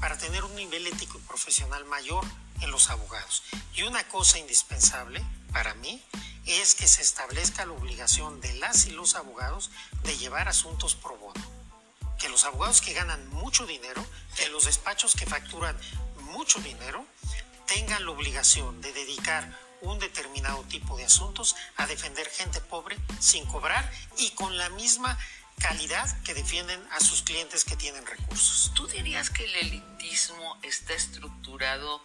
[0.00, 2.24] para tener un nivel ético y profesional mayor
[2.60, 3.42] en los abogados.
[3.74, 6.02] Y una cosa indispensable para mí
[6.46, 9.70] es que se establezca la obligación de las y los abogados
[10.04, 11.56] de llevar asuntos pro bono.
[12.18, 14.04] Que los abogados que ganan mucho dinero,
[14.36, 15.76] que los despachos que facturan
[16.20, 17.04] mucho dinero,
[17.66, 23.44] tengan la obligación de dedicar un determinado tipo de asuntos a defender gente pobre sin
[23.46, 25.18] cobrar y con la misma
[25.58, 28.72] calidad que defienden a sus clientes que tienen recursos.
[28.74, 32.02] ¿Tú dirías que el elitismo está estructurado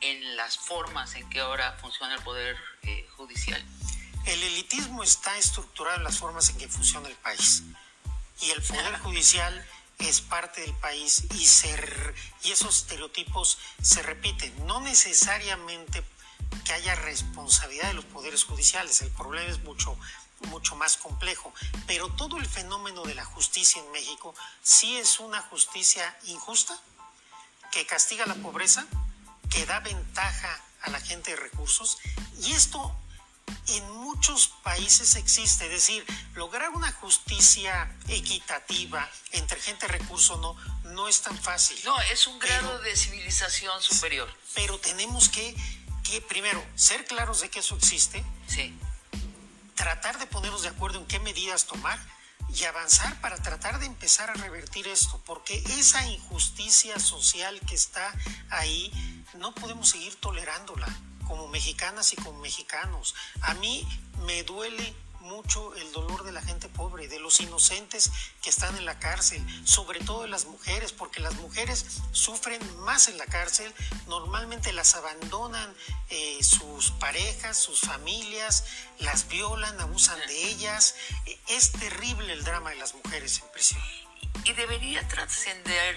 [0.00, 3.64] en las formas en que ahora funciona el Poder eh, Judicial?
[4.26, 7.62] El elitismo está estructurado en las formas en que funciona el país.
[8.40, 9.66] Y el Poder Judicial
[9.98, 14.66] es parte del país y, ser, y esos estereotipos se repiten.
[14.66, 16.02] No necesariamente
[16.64, 19.96] que haya responsabilidad de los poderes judiciales, el problema es mucho
[20.46, 21.52] mucho más complejo,
[21.86, 26.78] pero todo el fenómeno de la justicia en México sí es una justicia injusta,
[27.70, 28.86] que castiga la pobreza,
[29.50, 31.98] que da ventaja a la gente de recursos
[32.42, 32.96] y esto
[33.68, 40.56] en muchos países existe, es decir, lograr una justicia equitativa entre gente de recursos no,
[40.84, 41.78] no es tan fácil.
[41.84, 44.32] No, es un grado de civilización superior.
[44.54, 45.54] Pero tenemos que,
[46.02, 48.24] que, primero, ser claros de que eso existe.
[48.46, 48.76] Sí.
[49.74, 51.98] Tratar de ponernos de acuerdo en qué medidas tomar
[52.54, 58.12] y avanzar para tratar de empezar a revertir esto, porque esa injusticia social que está
[58.50, 58.90] ahí
[59.34, 60.88] no podemos seguir tolerándola
[61.26, 63.14] como mexicanas y como mexicanos.
[63.42, 63.86] A mí
[64.24, 68.10] me duele mucho el dolor de la gente pobre, de los inocentes
[68.42, 73.08] que están en la cárcel, sobre todo de las mujeres, porque las mujeres sufren más
[73.08, 73.72] en la cárcel,
[74.06, 75.74] normalmente las abandonan
[76.08, 78.64] eh, sus parejas, sus familias,
[78.98, 80.94] las violan, abusan de ellas.
[81.48, 83.82] Es terrible el drama de las mujeres en prisión.
[84.44, 85.96] Y debería trascender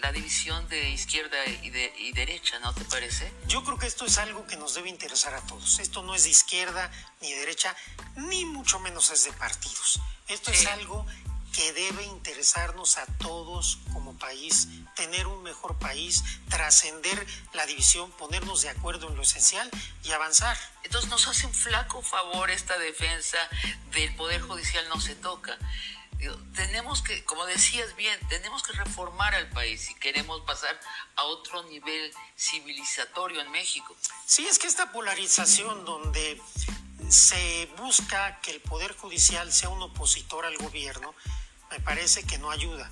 [0.00, 3.32] la división de izquierda y, de, y derecha, ¿no te parece?
[3.46, 5.78] Yo creo que esto es algo que nos debe interesar a todos.
[5.78, 7.74] Esto no es de izquierda ni derecha,
[8.16, 10.00] ni mucho menos es de partidos.
[10.28, 11.06] Esto es algo
[11.52, 18.62] que debe interesarnos a todos como país, tener un mejor país, trascender la división, ponernos
[18.62, 19.68] de acuerdo en lo esencial
[20.04, 20.56] y avanzar.
[20.84, 23.38] Entonces nos hace un flaco favor esta defensa
[23.92, 25.58] del Poder Judicial no se toca
[26.54, 30.78] tenemos que, como decías bien, tenemos que reformar al país si queremos pasar
[31.16, 33.96] a otro nivel civilizatorio en México.
[34.26, 36.40] Sí, es que esta polarización donde
[37.08, 41.14] se busca que el Poder Judicial sea un opositor al gobierno,
[41.70, 42.90] me parece que no ayuda.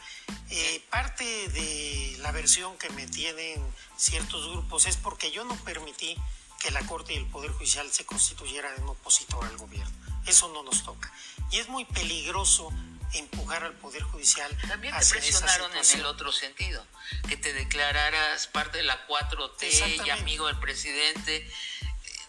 [0.51, 3.63] Eh, parte de la versión que me tienen
[3.97, 6.17] ciertos grupos es porque yo no permití
[6.59, 9.93] que la Corte y el Poder Judicial se constituyeran en opositor al gobierno.
[10.27, 11.13] Eso no nos toca.
[11.51, 12.71] Y es muy peligroso
[13.15, 14.57] empujar al Poder Judicial.
[14.69, 16.85] También te presionaron en el otro sentido,
[17.29, 21.51] que te declararas parte de la 4T y amigo del presidente.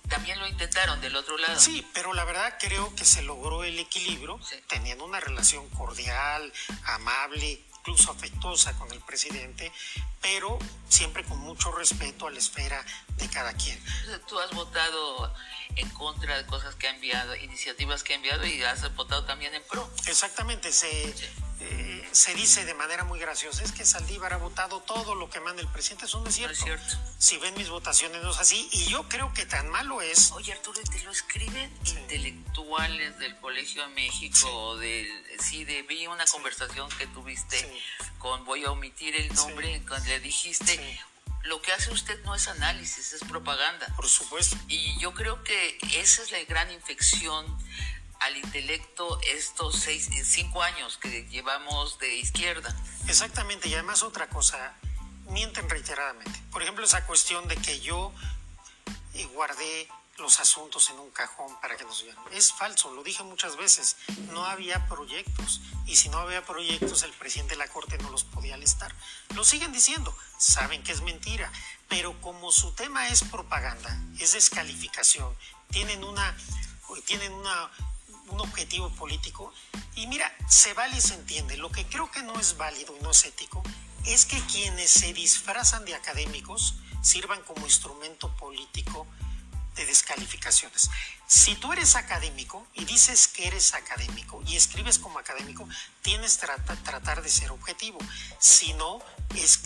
[0.08, 1.60] También lo intentaron del otro lado.
[1.60, 6.52] Sí, pero la verdad creo que se logró el equilibrio, teniendo una relación cordial,
[6.86, 9.72] amable, incluso afectuosa con el presidente,
[10.22, 12.84] pero siempre con mucho respeto a la esfera
[13.18, 13.82] de cada quien.
[14.28, 15.34] Tú has votado
[15.76, 19.54] en contra de cosas que ha enviado, iniciativas que ha enviado y has votado también
[19.54, 19.89] en pro.
[20.08, 21.13] Exactamente, se,
[21.62, 25.39] eh, se dice de manera muy graciosa, es que Saldívar ha votado todo lo que
[25.39, 26.65] manda el presidente, eso no es cierto.
[26.65, 27.13] No es cierto.
[27.17, 30.32] Si ven mis votaciones no es así y yo creo que tan malo es.
[30.32, 34.82] Oye Arturo, te lo escriben intelectuales del Colegio de México, sí.
[34.82, 37.82] del, sí, de, vi una conversación que tuviste
[38.17, 41.00] con, voy a omitir el nombre, cuando le dijiste,
[41.43, 43.88] lo que hace usted no es análisis, es propaganda.
[43.95, 44.58] Por supuesto.
[44.67, 47.45] Y yo creo que esa es la gran infección
[48.19, 52.75] al intelecto estos seis, cinco años que llevamos de izquierda.
[53.08, 54.75] Exactamente, y además otra cosa,
[55.29, 56.41] mienten reiteradamente.
[56.51, 58.13] Por ejemplo, esa cuestión de que yo
[59.13, 62.21] eh, guardé los asuntos en un cajón para que nos vieran.
[62.32, 63.95] Es falso, lo dije muchas veces,
[64.32, 68.25] no había proyectos y si no había proyectos el presidente de la Corte no los
[68.25, 68.93] podía alistar.
[69.34, 71.51] Lo siguen diciendo, saben que es mentira,
[71.88, 75.34] pero como su tema es propaganda, es descalificación,
[75.71, 76.36] tienen una
[77.05, 77.69] tienen una,
[78.32, 79.54] un objetivo político
[79.96, 81.58] y mira, se vale y se entiende.
[81.58, 83.63] Lo que creo que no es válido y no es ético
[84.06, 89.08] es que quienes se disfrazan de académicos sirvan como instrumento político
[89.76, 90.89] de descalificaciones.
[91.26, 95.68] Si tú eres académico y dices que eres académico y escribes como académico,
[96.02, 96.48] tienes que
[96.84, 98.00] tratar de ser objetivo.
[98.39, 99.00] Si no,
[99.36, 99.62] es,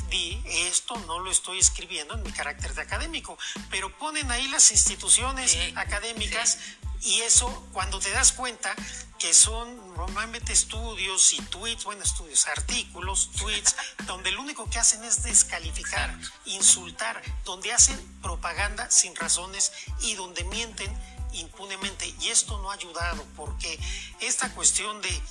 [0.46, 3.38] esto no lo estoy escribiendo en mi carácter de académico,
[3.72, 6.60] pero ponen ahí las instituciones académicas
[7.06, 8.74] y eso, cuando te das cuenta
[9.20, 15.04] que son normalmente estudios y tweets, bueno, estudios, artículos, tweets, donde lo único que hacen
[15.04, 20.92] es descalificar, insultar, donde hacen propaganda sin razones y donde mienten
[21.34, 22.14] impunemente.
[22.22, 23.80] Y esto no ha ayudado porque
[24.20, 25.22] esta cuestión de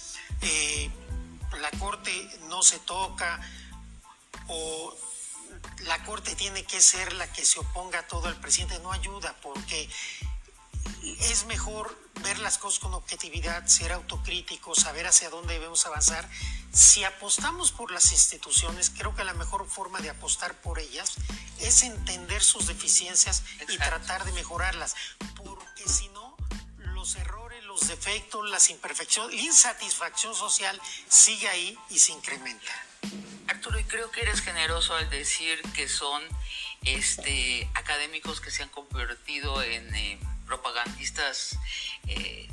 [0.42, 0.90] eh,
[1.60, 2.12] la corte
[2.48, 3.40] no se toca
[4.48, 4.96] o
[5.80, 9.36] la corte tiene que ser la que se oponga a todo al presidente no ayuda
[9.42, 9.88] porque
[11.02, 16.28] es mejor ver las cosas con objetividad, ser autocríticos, saber hacia dónde debemos avanzar.
[16.72, 21.14] Si apostamos por las instituciones, creo que la mejor forma de apostar por ellas
[21.60, 24.94] es entender sus deficiencias y tratar de mejorarlas,
[25.36, 26.36] porque si no,
[26.78, 32.72] los errores, los defectos, las imperfecciones, la insatisfacción social sigue ahí y se incrementa.
[33.48, 36.22] Arturo, y creo que eres generoso al decir que son
[36.82, 39.94] este, académicos que se han convertido en...
[39.94, 41.58] Eh, propagandistas
[42.06, 42.48] eh,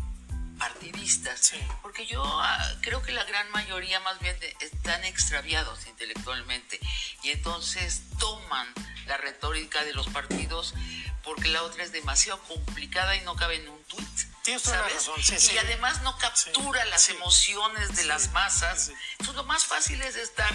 [0.58, 6.80] partidistas, porque yo ah, creo que la gran mayoría más bien están extraviados intelectualmente
[7.24, 8.68] y entonces toman
[9.08, 10.76] la retórica de los partidos
[11.24, 14.08] porque la otra es demasiado complicada y no cabe en un tuit.
[14.48, 18.92] y además no captura las emociones de las masas.
[19.12, 20.50] Entonces lo más fácil es estar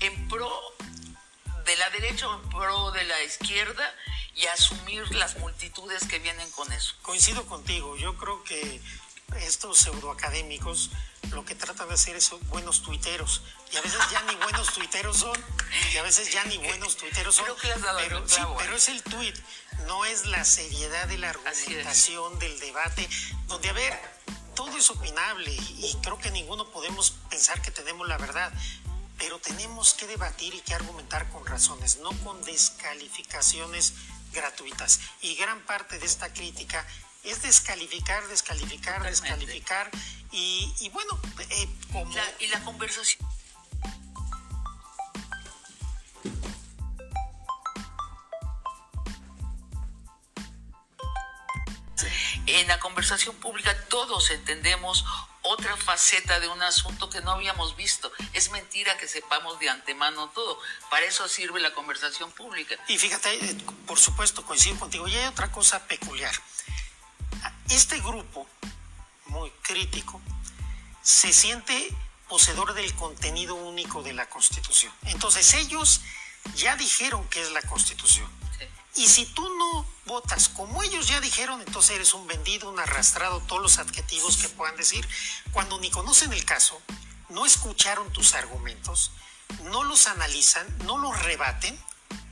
[0.00, 0.50] en pro
[1.68, 3.94] de la derecha o en pro de la izquierda
[4.34, 6.94] y asumir las multitudes que vienen con eso.
[7.02, 8.80] Coincido contigo, yo creo que
[9.36, 10.90] estos pseudoacadémicos
[11.32, 15.18] lo que tratan de hacer es buenos tuiteros y a veces ya ni buenos tuiteros
[15.18, 15.44] son
[15.92, 17.44] y a veces ya ni buenos tuiteros son
[17.98, 18.24] pero,
[18.56, 19.36] pero es el tuit
[19.86, 23.06] no es la seriedad de la argumentación del debate
[23.46, 24.00] donde a ver
[24.54, 28.50] todo es opinable y creo que ninguno podemos pensar que tenemos la verdad
[29.18, 33.94] pero tenemos que debatir y que argumentar con razones no con descalificaciones
[34.32, 35.00] gratuitas.
[35.20, 36.86] Y gran parte de esta crítica
[37.24, 39.90] es descalificar, descalificar, descalificar.
[40.30, 41.18] Y, bueno,
[41.50, 42.10] eh, como...
[42.38, 43.26] y la conversación.
[52.46, 55.04] En la conversación pública todos entendemos
[55.48, 58.12] otra faceta de un asunto que no habíamos visto.
[58.32, 60.58] Es mentira que sepamos de antemano todo.
[60.90, 62.76] Para eso sirve la conversación pública.
[62.86, 63.56] Y fíjate, eh,
[63.86, 65.08] por supuesto, coincido contigo.
[65.08, 66.34] Y hay otra cosa peculiar.
[67.70, 68.46] Este grupo,
[69.26, 70.20] muy crítico,
[71.02, 71.94] se siente
[72.28, 74.92] poseedor del contenido único de la Constitución.
[75.04, 76.02] Entonces ellos
[76.54, 78.30] ya dijeron que es la Constitución.
[78.96, 79.86] Y si tú no
[80.54, 84.76] como ellos ya dijeron, entonces eres un vendido, un arrastrado, todos los adjetivos que puedan
[84.76, 85.06] decir.
[85.52, 86.80] Cuando ni conocen el caso,
[87.28, 89.12] no escucharon tus argumentos,
[89.64, 91.78] no los analizan, no los rebaten,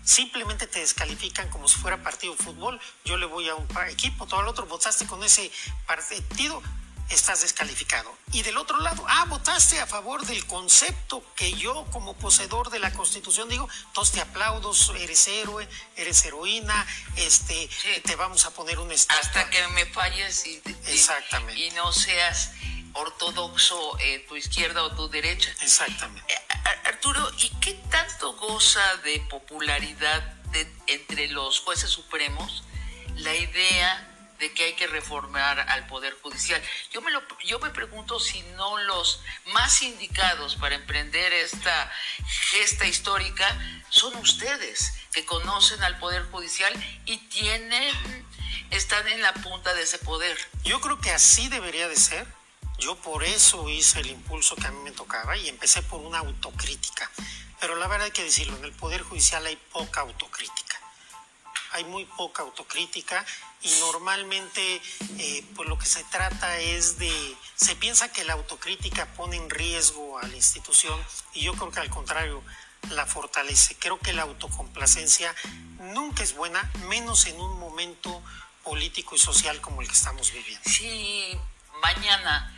[0.05, 2.81] simplemente te descalifican como si fuera partido de fútbol.
[3.05, 5.51] Yo le voy a un equipo, todo el otro votaste con ese
[5.87, 6.62] partido
[7.11, 8.12] estás descalificado.
[8.33, 12.79] Y del otro lado, ah, votaste a favor del concepto que yo como poseedor de
[12.79, 17.69] la Constitución digo, entonces te aplaudo, eres héroe, eres heroína, este,
[18.05, 19.21] te vamos a poner un estado.
[19.21, 21.61] Hasta que me falles y, Exactamente.
[21.61, 22.53] y, no seas
[22.95, 25.51] ortodoxo eh, tu izquierda o tu derecha.
[25.61, 26.33] Exactamente.
[26.33, 26.38] Eh,
[26.85, 30.35] Arturo, ¿y qué tanto goza de popularidad
[30.87, 32.64] entre los jueces supremos
[33.16, 36.62] la idea de que hay que reformar al Poder Judicial.
[36.92, 41.90] Yo me, lo, yo me pregunto si no los más indicados para emprender esta
[42.51, 43.47] gesta histórica
[43.89, 46.72] son ustedes, que conocen al Poder Judicial
[47.07, 48.26] y tienen,
[48.70, 50.37] están en la punta de ese poder.
[50.64, 52.26] Yo creo que así debería de ser.
[52.78, 56.18] Yo por eso hice el impulso que a mí me tocaba y empecé por una
[56.18, 57.11] autocrítica.
[57.59, 60.76] Pero la verdad hay que decirlo, en el Poder Judicial hay poca autocrítica.
[61.77, 63.24] Hay muy poca autocrítica
[63.61, 64.81] y normalmente
[65.18, 69.51] eh, pues lo que se trata es de, se piensa que la autocrítica pone en
[69.51, 70.99] riesgo a la institución
[71.35, 72.43] y yo creo que al contrario,
[72.91, 73.77] la fortalece.
[73.77, 75.35] Creo que la autocomplacencia
[75.93, 78.22] nunca es buena, menos en un momento
[78.64, 80.68] político y social como el que estamos viviendo.
[80.68, 81.39] Si
[81.83, 82.56] mañana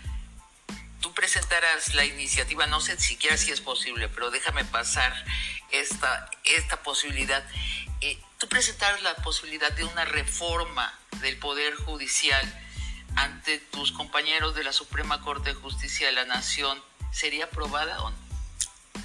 [1.01, 5.13] tú presentarás la iniciativa, no sé siquiera si es posible, pero déjame pasar
[5.71, 7.45] esta, esta posibilidad.
[8.01, 12.65] Eh, tú presentarás la posibilidad de una reforma del Poder Judicial
[13.17, 16.83] ante tus compañeros de la Suprema Corte de Justicia de la Nación,
[17.13, 18.29] ¿sería aprobada o no?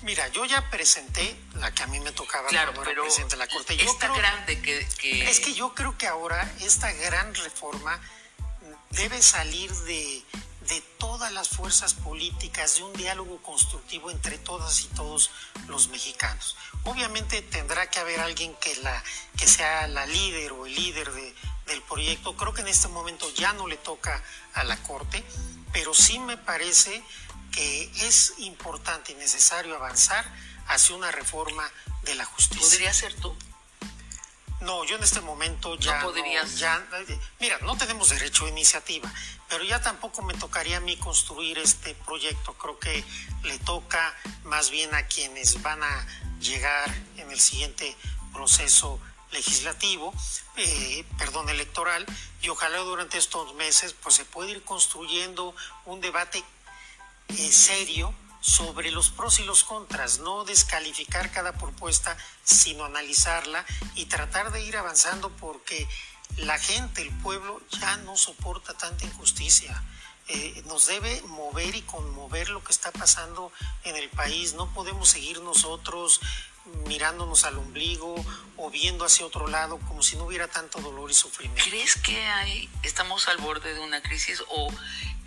[0.01, 3.47] Mira, yo ya presenté la que a mí me tocaba claro, pero presidente de la
[3.47, 3.77] Corte.
[3.77, 8.01] Yo grande que, que, Es que yo creo que ahora esta gran reforma
[8.89, 10.23] debe salir de,
[10.67, 15.31] de todas las fuerzas políticas, de un diálogo constructivo entre todas y todos
[15.67, 16.55] los mexicanos.
[16.83, 19.03] Obviamente tendrá que haber alguien que, la,
[19.37, 21.35] que sea la líder o el líder de,
[21.67, 22.35] del proyecto.
[22.35, 25.23] Creo que en este momento ya no le toca a la Corte,
[25.71, 27.03] pero sí me parece
[27.51, 30.25] que es importante y necesario avanzar
[30.67, 31.69] hacia una reforma
[32.03, 32.61] de la justicia.
[32.61, 33.35] ¿Podría ser tú?
[34.63, 36.57] No, yo en este momento ya no podrías.
[36.57, 36.81] ya,
[37.39, 39.11] mira, no tenemos derecho a iniciativa,
[39.49, 42.53] pero ya tampoco me tocaría a mí construir este proyecto.
[42.53, 43.03] Creo que
[43.43, 46.07] le toca más bien a quienes van a
[46.39, 47.95] llegar en el siguiente
[48.31, 48.99] proceso
[49.31, 50.13] legislativo,
[50.57, 52.05] eh, perdón, electoral,
[52.41, 55.55] y ojalá durante estos meses pues se pueda ir construyendo
[55.85, 56.43] un debate
[57.29, 58.13] eh, serio
[58.43, 63.65] sobre los pros y los contras, no descalificar cada propuesta, sino analizarla
[63.95, 65.87] y tratar de ir avanzando porque
[66.35, 69.81] la gente, el pueblo, ya no soporta tanta injusticia.
[70.27, 73.49] Eh, nos debe mover y conmover lo que está pasando
[73.85, 74.55] en el país.
[74.55, 76.19] No podemos seguir nosotros
[76.85, 78.13] mirándonos al ombligo
[78.57, 81.63] o viendo hacia otro lado como si no hubiera tanto dolor y sufrimiento.
[81.69, 84.69] ¿Crees que estamos al borde de una crisis o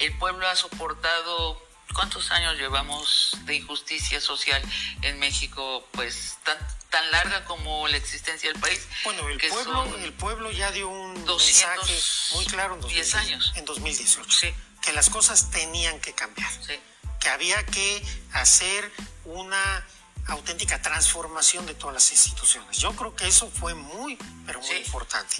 [0.00, 4.62] el pueblo ha soportado ¿Cuántos años llevamos de injusticia social
[5.02, 5.86] en México?
[5.92, 6.56] Pues tan,
[6.90, 8.86] tan larga como la existencia del país.
[9.04, 11.98] Bueno, el, pueblo, el pueblo ya dio un mensaje
[12.34, 13.52] muy claro en 10 años.
[13.56, 14.30] En 2018.
[14.30, 14.54] Sí.
[14.82, 16.50] Que las cosas tenían que cambiar.
[16.66, 16.74] Sí.
[17.20, 18.92] Que había que hacer
[19.24, 19.86] una
[20.28, 22.78] auténtica transformación de todas las instituciones.
[22.78, 25.36] Yo creo que eso fue muy, pero muy importante.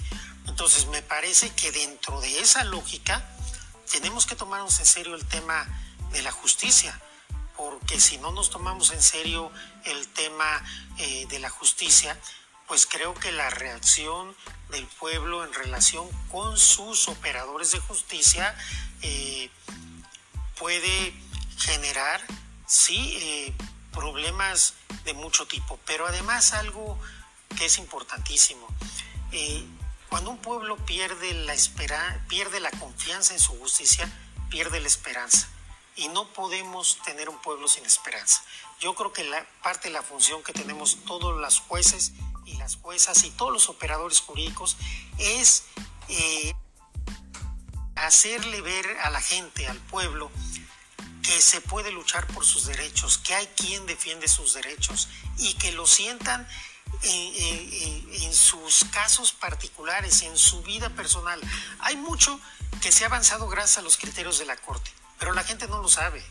[0.47, 3.23] Entonces, me parece que dentro de esa lógica
[3.91, 5.67] tenemos que tomarnos en serio el tema
[6.11, 6.99] de la justicia,
[7.55, 9.51] porque si no nos tomamos en serio
[9.85, 10.63] el tema
[10.97, 12.17] eh, de la justicia,
[12.67, 14.35] pues creo que la reacción
[14.69, 18.55] del pueblo en relación con sus operadores de justicia
[19.01, 19.49] eh,
[20.59, 21.13] puede
[21.57, 22.21] generar,
[22.67, 23.53] sí, eh,
[23.91, 24.73] problemas
[25.05, 26.99] de mucho tipo, pero además algo
[27.57, 28.67] que es importantísimo.
[30.09, 34.09] cuando un pueblo pierde la, espera, pierde la confianza en su justicia,
[34.49, 35.47] pierde la esperanza
[35.97, 38.41] y no podemos tener un pueblo sin esperanza.
[38.79, 42.13] Yo creo que la parte de la función que tenemos todos los jueces
[42.45, 44.77] y las juezas y todos los operadores jurídicos
[45.17, 45.63] es
[46.07, 46.53] eh,
[47.95, 50.31] hacerle ver a la gente, al pueblo,
[51.23, 55.71] que se puede luchar por sus derechos, que hay quien defiende sus derechos y que
[55.71, 56.47] lo sientan
[57.01, 61.41] en, en, sus casos particulares, en su vida personal.
[61.79, 62.39] Hay mucho
[62.81, 65.81] que se ha avanzado gracias a los criterios de la Corte pero la gente no
[65.81, 66.23] lo sabe.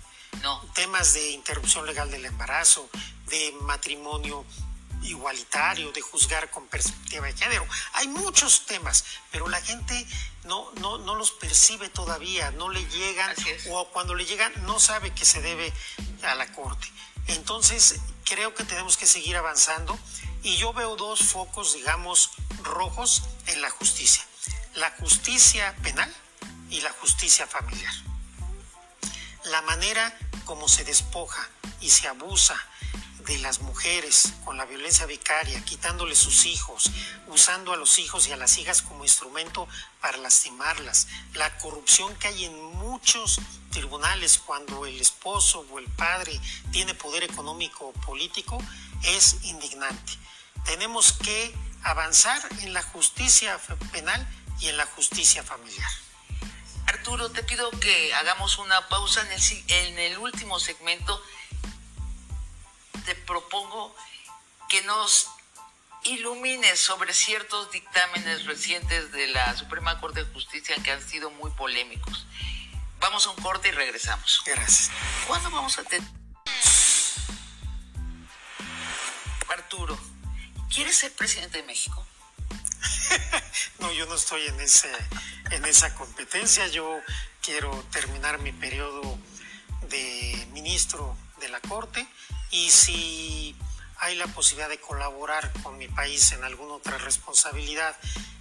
[0.43, 0.61] No.
[0.75, 2.89] Temas de interrupción legal del embarazo,
[3.29, 4.45] de matrimonio
[5.03, 7.67] igualitario, de juzgar con perspectiva de género.
[7.95, 10.07] Hay muchos temas, pero la gente
[10.45, 13.35] no, no, no los percibe todavía, no le llegan,
[13.71, 15.73] o cuando le llegan no sabe que se debe
[16.23, 16.91] a la Corte.
[17.29, 19.99] Entonces, creo que tenemos que seguir avanzando
[20.43, 22.31] y yo veo dos focos, digamos,
[22.63, 24.25] rojos en la justicia.
[24.75, 26.13] La justicia penal
[26.71, 28.06] y la justicia familiar
[29.47, 31.49] la manera como se despoja
[31.81, 32.57] y se abusa
[33.27, 36.91] de las mujeres con la violencia vicaria, quitándoles sus hijos,
[37.27, 39.67] usando a los hijos y a las hijas como instrumento
[40.01, 43.41] para lastimarlas, la corrupción que hay en muchos
[43.71, 46.41] tribunales cuando el esposo o el padre
[46.71, 48.59] tiene poder económico o político,
[49.03, 50.13] es indignante.
[50.65, 53.59] Tenemos que avanzar en la justicia
[53.91, 54.27] penal
[54.61, 55.91] y en la justicia familiar.
[56.87, 61.23] Arturo, te pido que hagamos una pausa en el, en el último segmento.
[63.05, 63.95] Te propongo
[64.69, 65.29] que nos
[66.05, 71.51] ilumines sobre ciertos dictámenes recientes de la Suprema Corte de Justicia que han sido muy
[71.53, 72.27] polémicos.
[73.01, 74.43] Vamos a un corte y regresamos.
[74.45, 74.91] Gracias.
[75.27, 76.09] ¿Cuándo vamos a tener...
[79.49, 79.99] Arturo,
[80.73, 82.07] ¿quieres ser presidente de México?
[83.81, 84.91] No, yo no estoy en, ese,
[85.51, 86.67] en esa competencia.
[86.69, 87.01] Yo
[87.43, 89.19] quiero terminar mi periodo
[89.89, 92.07] de ministro de la Corte
[92.51, 93.57] y si
[93.99, 97.97] hay la posibilidad de colaborar con mi país en alguna otra responsabilidad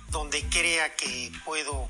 [0.09, 1.89] donde crea que puedo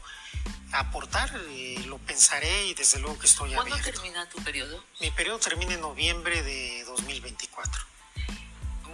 [0.72, 3.70] aportar, eh, lo pensaré y desde luego que estoy abierto.
[3.70, 4.84] ¿Cuándo termina tu periodo?
[5.00, 7.95] Mi periodo termina en noviembre de 2024.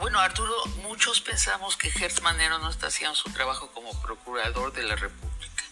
[0.01, 4.81] Bueno, Arturo, muchos pensamos que Gertz Manero no está haciendo su trabajo como procurador de
[4.81, 5.63] la República.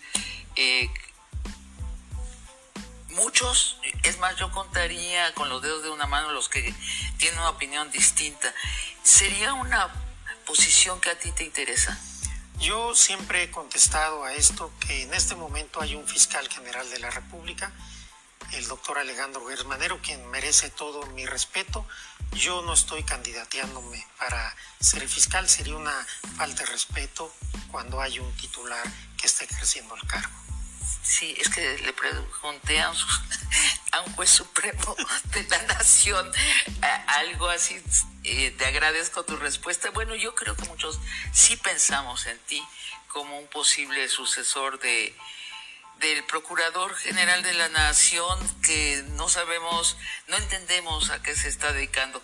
[0.56, 0.88] Eh,
[3.08, 6.62] muchos, es más, yo contaría con los dedos de una mano los que
[7.18, 8.54] tienen una opinión distinta.
[9.02, 9.90] ¿Sería una
[10.46, 12.00] posición que a ti te interesa?
[12.60, 17.00] Yo siempre he contestado a esto que en este momento hay un fiscal general de
[17.00, 17.72] la República,
[18.54, 21.86] el doctor Alejandro Manero, quien merece todo mi respeto.
[22.34, 26.06] Yo no estoy candidateándome para ser fiscal, sería una
[26.38, 27.34] falta de respeto
[27.72, 28.84] cuando hay un titular
[29.18, 30.34] que esté ejerciendo el cargo.
[31.02, 34.96] Sí, es que le pregunté a un, juez supremo
[35.34, 36.32] de la nación
[37.08, 37.82] algo así,
[38.24, 39.90] eh, te agradezco tu respuesta.
[39.92, 41.00] Bueno, yo creo que muchos
[41.34, 42.64] sí pensamos en ti
[43.08, 45.16] como un posible sucesor de
[46.00, 49.98] del Procurador General de la Nación que no sabemos,
[50.28, 52.24] no entendemos a qué se está dedicando.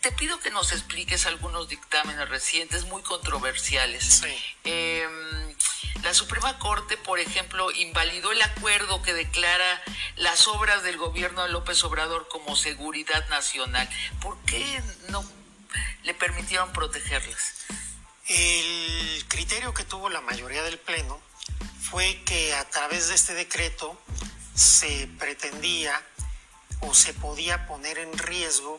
[0.00, 4.22] Te pido que nos expliques algunos dictámenes recientes muy controversiales.
[4.64, 5.54] Em,
[6.02, 9.82] la Suprema Corte, por ejemplo, invalidó el acuerdo que declara
[10.16, 13.88] las obras del gobierno de López Obrador como seguridad nacional.
[14.22, 15.24] ¿Por qué no
[16.04, 17.54] le permitieron protegerlas?
[18.28, 21.20] El criterio que tuvo la mayoría del Pleno
[21.80, 23.98] fue que a través de este decreto
[24.54, 26.00] se pretendía
[26.80, 28.78] o se podía poner en riesgo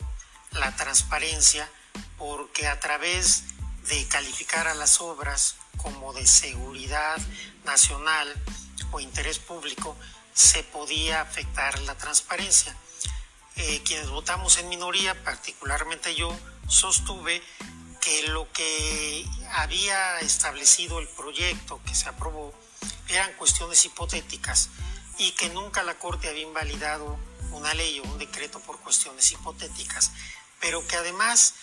[0.52, 1.70] la transparencia
[2.18, 3.43] porque a través
[3.89, 7.18] de calificar a las obras como de seguridad
[7.66, 8.32] nacional
[8.91, 9.95] o interés público,
[10.34, 12.76] se podía afectar la transparencia.
[13.56, 16.38] Eh, quienes votamos en minoría, particularmente yo,
[16.68, 17.41] sostuve
[18.02, 22.54] que lo que había establecido el proyecto que se aprobó
[23.16, 24.70] eran cuestiones hipotéticas
[25.18, 27.20] y que nunca la Corte había invalidado
[27.51, 30.12] una ley o un decreto por cuestiones hipotéticas,
[30.59, 31.53] pero que además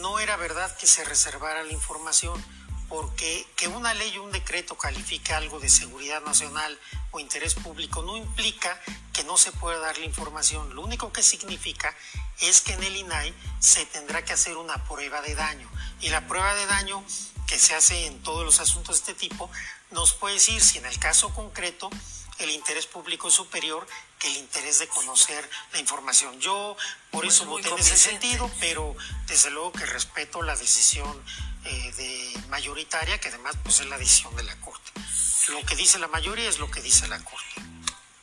[0.00, 2.42] no era verdad que se reservara la información
[2.88, 6.76] porque que una ley o un decreto califique algo de seguridad nacional
[7.12, 8.80] o interés público no implica
[9.12, 10.74] que no se pueda dar la información.
[10.74, 11.94] Lo único que significa
[12.40, 15.70] es que en el INAI se tendrá que hacer una prueba de daño.
[16.00, 17.04] Y la prueba de daño
[17.50, 19.50] que se hace en todos los asuntos de este tipo
[19.90, 21.90] nos puede decir si en el caso concreto
[22.38, 23.84] el interés público es superior
[24.20, 26.38] que el interés de conocer la información.
[26.40, 26.76] Yo
[27.10, 28.94] por eso voté en ese sentido, pero
[29.26, 31.20] desde luego que respeto la decisión
[31.64, 34.92] eh, de mayoritaria, que además pues, es la decisión de la Corte.
[35.48, 37.62] Lo que dice la mayoría es lo que dice la Corte.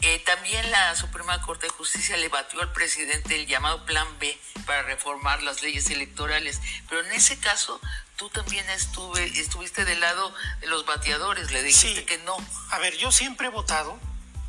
[0.01, 4.39] Eh, también la Suprema Corte de Justicia le batió al presidente el llamado Plan B
[4.65, 7.81] para reformar las leyes electorales, pero en ese caso
[8.15, 12.37] tú también estuve, estuviste del lado de los bateadores, le dijiste que no.
[12.69, 13.99] A ver, yo siempre he votado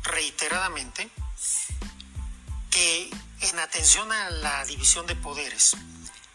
[0.03, 1.09] reiteradamente
[2.69, 3.09] que
[3.41, 5.75] en atención a la división de poderes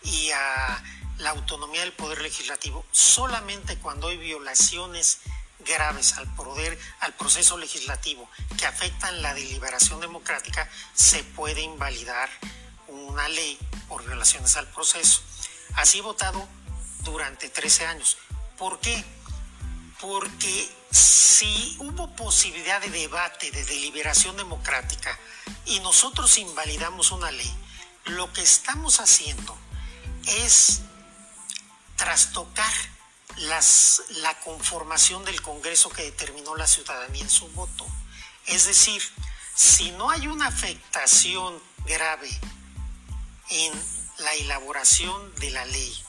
[0.02, 0.82] y a
[1.18, 5.20] la autonomía del poder legislativo solamente cuando hay violaciones
[5.64, 12.28] graves al poder, al proceso legislativo que afectan la deliberación democrática, se puede invalidar
[12.88, 13.58] una ley
[13.88, 15.22] por violaciones al proceso.
[15.74, 16.46] Así votado
[17.02, 18.18] durante 13 años.
[18.58, 19.04] ¿Por qué?
[20.00, 25.18] Porque si hubo posibilidad de debate, de deliberación democrática,
[25.66, 27.54] y nosotros invalidamos una ley,
[28.04, 29.56] lo que estamos haciendo
[30.26, 30.82] es
[31.96, 32.72] trastocar
[33.36, 37.86] las, la conformación del Congreso que determinó la ciudadanía en su voto.
[38.46, 39.02] Es decir,
[39.54, 42.30] si no hay una afectación grave
[43.50, 43.72] en
[44.18, 46.02] la elaboración de la ley,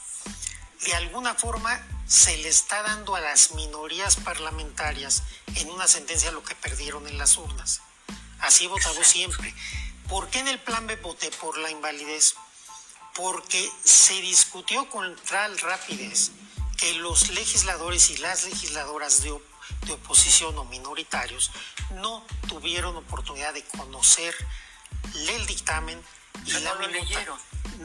[0.84, 5.22] de alguna forma se le está dando a las minorías parlamentarias
[5.56, 7.80] en una sentencia lo que perdieron en las urnas.
[8.40, 9.52] Así he votado siempre.
[10.08, 12.34] ¿Por qué en el plan B voté por la invalidez?
[13.16, 16.32] porque se discutió con tal rapidez
[16.76, 19.32] que los legisladores y las legisladoras de,
[19.92, 21.50] oposición o minoritarios
[21.94, 24.34] no tuvieron oportunidad de conocer
[25.28, 26.00] el dictamen
[26.44, 27.38] y la no leyeron.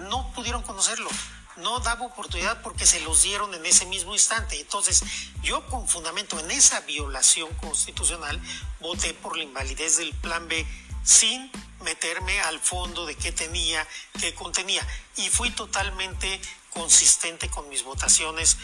[0.09, 1.09] No pudieron conocerlo.
[1.57, 4.59] No daba oportunidad porque se los dieron en ese mismo instante.
[4.59, 5.03] Entonces,
[5.41, 8.39] yo con fundamento en esa violación constitucional
[8.79, 10.65] voté por la invalidez del plan B
[11.03, 13.87] sin meterme al fondo de qué tenía,
[14.19, 14.85] qué contenía.
[15.17, 16.39] Y fui totalmente
[16.71, 18.57] consistente con mis votaciones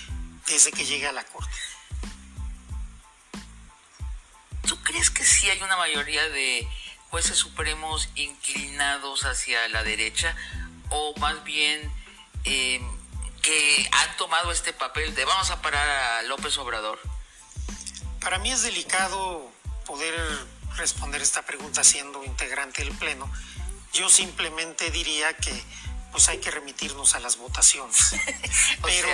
[0.47, 1.51] desde que llegué a la Corte.
[4.67, 6.67] ¿Tú crees que sí hay una mayoría de
[7.09, 10.35] jueces supremos inclinados hacia la derecha?
[10.89, 11.91] ¿O más bien,
[12.43, 12.81] eh,
[13.41, 16.99] que han tomado este papel de vamos a parar a López Obrador?
[18.19, 19.49] Para mí es delicado
[19.85, 20.13] poder
[20.75, 23.31] responder esta pregunta siendo integrante del Pleno.
[23.93, 25.63] Yo simplemente diría que
[26.11, 28.15] pues hay que remitirnos a las votaciones.
[28.81, 29.09] Pero,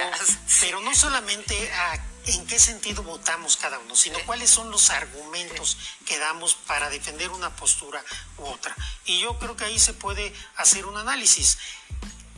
[0.59, 5.77] pero no solamente a en qué sentido votamos cada uno, sino cuáles son los argumentos
[6.05, 8.03] que damos para defender una postura
[8.37, 8.75] u otra.
[9.05, 11.57] Y yo creo que ahí se puede hacer un análisis.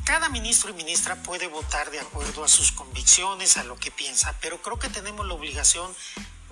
[0.04, 4.36] Cada ministro y ministra puede votar de acuerdo a sus convicciones, a lo que piensa,
[4.42, 5.96] pero creo que tenemos la obligación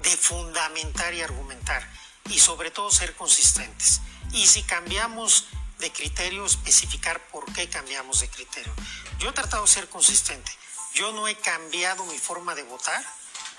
[0.01, 1.88] de fundamentar y argumentar
[2.30, 4.01] y sobre todo ser consistentes.
[4.32, 5.45] Y si cambiamos
[5.84, 8.73] de criterio, especificar por qué cambiamos de criterio.
[9.19, 10.49] Yo he tratado de ser consistente.
[10.93, 13.03] Yo no he cambiado mi forma de votar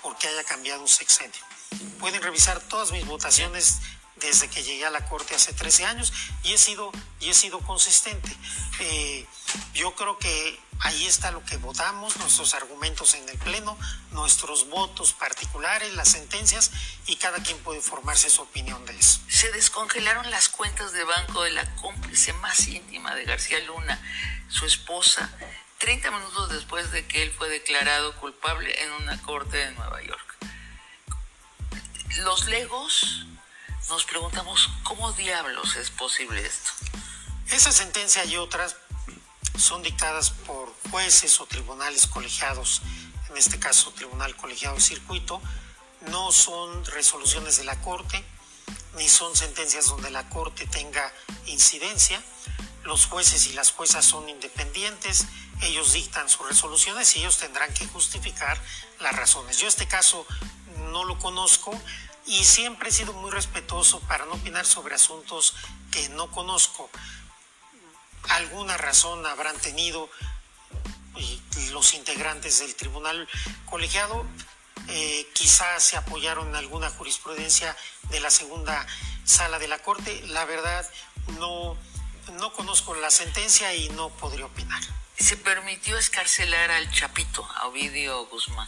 [0.01, 1.39] porque haya cambiado un sexenio.
[1.99, 3.79] Pueden revisar todas mis votaciones
[4.17, 6.13] desde que llegué a la Corte hace 13 años
[6.43, 8.35] y he sido, y he sido consistente.
[8.79, 9.25] Eh,
[9.73, 13.77] yo creo que ahí está lo que votamos, nuestros argumentos en el Pleno,
[14.11, 16.71] nuestros votos particulares, las sentencias
[17.07, 19.19] y cada quien puede formarse su opinión de eso.
[19.27, 24.01] Se descongelaron las cuentas de banco de la cómplice más íntima de García Luna,
[24.49, 25.29] su esposa,
[25.79, 30.35] 30 minutos después de que él fue declarado culpable en una corte de Nueva York.
[32.17, 33.25] Los legos
[33.89, 36.71] nos preguntamos cómo diablos es posible esto.
[37.51, 38.75] Esa sentencia y otras
[39.57, 42.81] son dictadas por jueces o tribunales colegiados,
[43.29, 45.41] en este caso Tribunal Colegiado Circuito,
[46.09, 48.23] no son resoluciones de la Corte,
[48.97, 51.11] ni son sentencias donde la Corte tenga
[51.45, 52.21] incidencia.
[52.83, 55.25] Los jueces y las juezas son independientes,
[55.61, 58.59] ellos dictan sus resoluciones y ellos tendrán que justificar
[58.99, 59.57] las razones.
[59.57, 60.25] Yo este caso
[60.91, 61.71] no lo conozco,
[62.25, 65.53] y siempre he sido muy respetuoso para no opinar sobre asuntos
[65.91, 66.89] que no conozco.
[68.29, 70.09] Alguna razón habrán tenido
[71.71, 73.27] los integrantes del tribunal
[73.65, 74.25] colegiado,
[74.87, 77.75] eh, quizás se apoyaron en alguna jurisprudencia
[78.09, 78.85] de la segunda
[79.23, 80.21] sala de la Corte.
[80.27, 80.89] La verdad,
[81.39, 81.77] no,
[82.33, 84.81] no conozco la sentencia y no podría opinar.
[85.17, 88.67] Se permitió escarcelar al Chapito, a Ovidio Guzmán.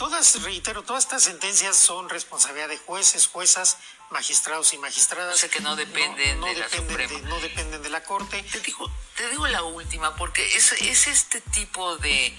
[0.00, 3.76] Todas, reitero, todas estas sentencias son responsabilidad de jueces, juezas,
[4.08, 5.34] magistrados y magistradas.
[5.34, 7.18] O sea que no dependen de la Suprema.
[7.28, 8.42] no dependen de la Corte.
[8.44, 12.34] Te digo, te digo la última, porque es, es este tipo de,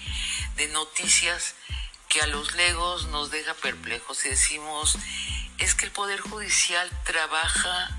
[0.56, 1.54] de noticias
[2.08, 4.98] que a los legos nos deja perplejos y decimos,
[5.58, 7.96] es que el Poder Judicial trabaja,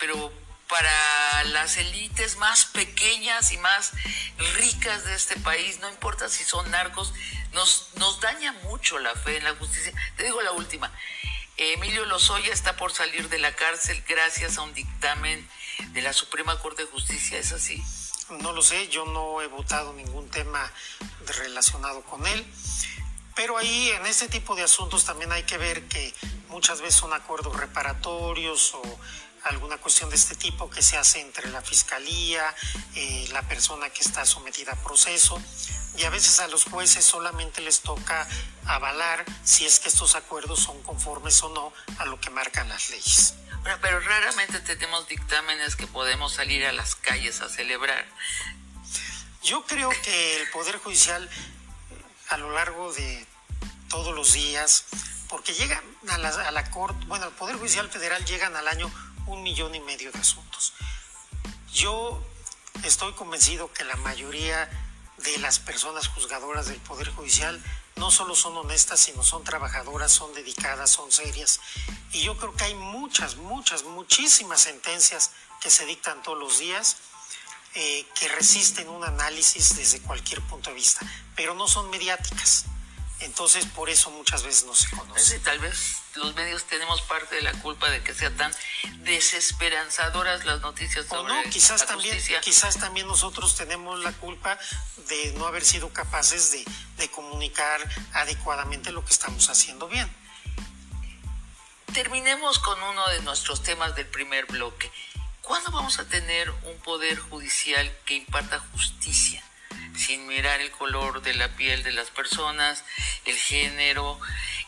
[0.00, 0.32] pero
[0.70, 3.92] para las élites más pequeñas y más
[4.54, 7.12] ricas de este país, no importa si son narcos,
[7.52, 9.92] nos, nos daña mucho la fe en la justicia.
[10.16, 10.90] Te digo la última.
[11.56, 15.46] Emilio Lozoya está por salir de la cárcel gracias a un dictamen
[15.88, 17.82] de la Suprema Corte de Justicia, ¿es así?
[18.40, 20.72] No lo sé, yo no he votado ningún tema
[21.26, 22.46] relacionado con él,
[23.34, 26.14] pero ahí en este tipo de asuntos también hay que ver que
[26.48, 29.00] muchas veces son acuerdos reparatorios o
[29.44, 32.54] alguna cuestión de este tipo que se hace entre la fiscalía,
[32.94, 35.40] eh, la persona que está sometida a proceso,
[35.96, 38.26] y a veces a los jueces solamente les toca
[38.64, 42.90] avalar si es que estos acuerdos son conformes o no a lo que marcan las
[42.90, 43.34] leyes.
[43.82, 48.06] pero raramente tenemos dictámenes que podemos salir a las calles a celebrar.
[49.42, 51.28] Yo creo que el Poder Judicial
[52.28, 53.26] a lo largo de
[53.88, 54.84] todos los días,
[55.28, 58.90] porque llega a la, a la Corte, bueno, el Poder Judicial Federal llegan al año
[59.30, 60.72] un millón y medio de asuntos.
[61.72, 62.22] Yo
[62.84, 64.68] estoy convencido que la mayoría
[65.18, 67.62] de las personas juzgadoras del Poder Judicial
[67.96, 71.60] no solo son honestas, sino son trabajadoras, son dedicadas, son serias.
[72.12, 76.96] Y yo creo que hay muchas, muchas, muchísimas sentencias que se dictan todos los días
[77.74, 81.06] eh, que resisten un análisis desde cualquier punto de vista,
[81.36, 82.64] pero no son mediáticas.
[83.20, 85.38] Entonces, por eso muchas veces no se conoce.
[85.40, 88.52] tal vez los medios tenemos parte de la culpa de que sean tan
[88.98, 94.58] desesperanzadoras las noticias sobre o no, quizás también, Quizás también nosotros tenemos la culpa
[95.08, 96.64] de no haber sido capaces de,
[96.98, 97.80] de comunicar
[98.12, 100.10] adecuadamente lo que estamos haciendo bien.
[101.92, 104.90] Terminemos con uno de nuestros temas del primer bloque.
[105.42, 109.42] ¿Cuándo vamos a tener un poder judicial que imparta justicia?
[109.96, 112.84] Sin mirar el color de la piel de las personas,
[113.26, 114.18] el género,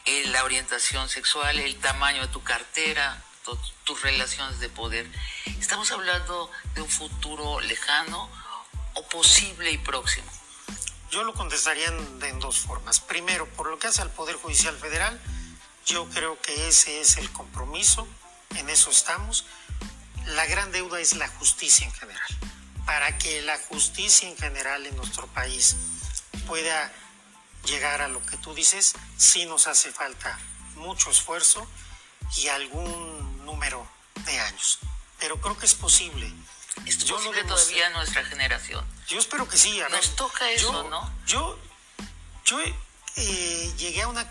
[0.05, 3.23] eh, la orientación sexual, el tamaño de tu cartera,
[3.85, 5.07] tus relaciones de poder.
[5.59, 8.31] Estamos hablando de un futuro lejano
[8.95, 10.31] o posible y próximo.
[11.11, 13.01] Yo lo contestaría en, dos formas.
[13.01, 15.21] Primero, por lo que hace al Poder Judicial Federal,
[15.85, 18.07] yo creo que ese es el compromiso,
[18.57, 19.45] en eso estamos.
[20.27, 22.39] La gran deuda es la justicia en general
[22.87, 25.77] para que la justicia en general en nuestro país
[26.47, 26.93] pueda
[27.65, 30.39] llegar a lo que tú dices, sí nos hace falta
[30.77, 31.67] mucho esfuerzo
[32.37, 33.87] y algún número
[34.25, 34.79] de años.
[35.19, 36.33] Pero creo que es posible.
[36.87, 38.85] ¿Es yo posible todavía nuestra generación?
[39.07, 39.81] Yo espero que sí.
[39.91, 41.13] Nos toca eso, ¿no?
[41.27, 41.59] Yo,
[42.45, 42.59] yo
[43.17, 44.27] eh, llegué a una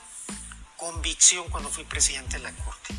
[0.75, 2.95] convicción cuando fui presidente de la Corte,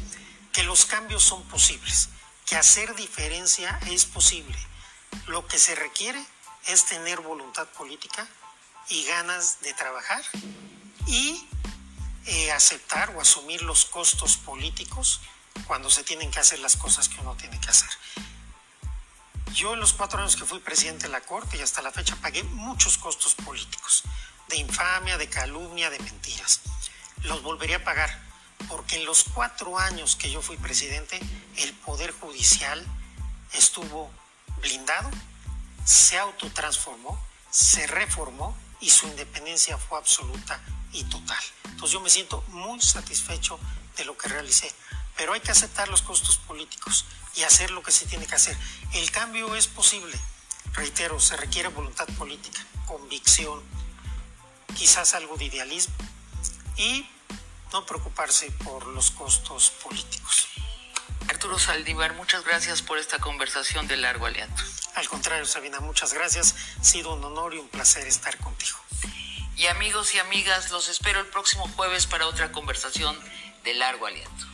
[0.53, 2.09] que los cambios son posibles,
[2.47, 4.57] que hacer diferencia es posible.
[5.27, 6.25] Lo que se requiere
[6.67, 8.27] es tener voluntad política
[8.89, 10.23] y ganas de trabajar
[11.07, 11.47] y
[12.27, 15.21] eh, aceptar o asumir los costos políticos
[15.67, 17.91] cuando se tienen que hacer las cosas que uno tiene que hacer.
[19.55, 22.17] Yo en los cuatro años que fui presidente de la Corte y hasta la fecha
[22.17, 24.03] pagué muchos costos políticos,
[24.49, 26.61] de infamia, de calumnia, de mentiras.
[27.25, 28.23] Los volvería a pagar,
[28.69, 31.21] porque en los cuatro años que yo fui presidente,
[31.57, 32.85] el Poder Judicial
[33.53, 34.11] estuvo
[34.63, 35.11] blindado,
[35.85, 40.59] se autotransformó, se reformó y su independencia fue absoluta
[40.93, 41.43] y total.
[41.65, 43.59] Entonces yo me siento muy satisfecho
[43.97, 44.73] de lo que realicé,
[45.17, 47.05] pero hay que aceptar los costos políticos
[47.37, 48.57] y hacer lo que se tiene que hacer.
[48.95, 50.19] El cambio es posible,
[50.73, 53.63] reitero, se requiere voluntad política, convicción,
[54.77, 55.95] quizás algo de idealismo
[56.77, 57.07] y
[57.73, 60.49] no preocuparse por los costos políticos.
[61.43, 64.63] Arturo Saldívar, muchas gracias por esta conversación de largo aliento.
[64.95, 66.55] Al contrario, Sabina, muchas gracias.
[66.79, 68.79] Ha sido un honor y un placer estar contigo.
[69.57, 73.19] Y amigos y amigas, los espero el próximo jueves para otra conversación
[73.65, 74.47] de largo aliento.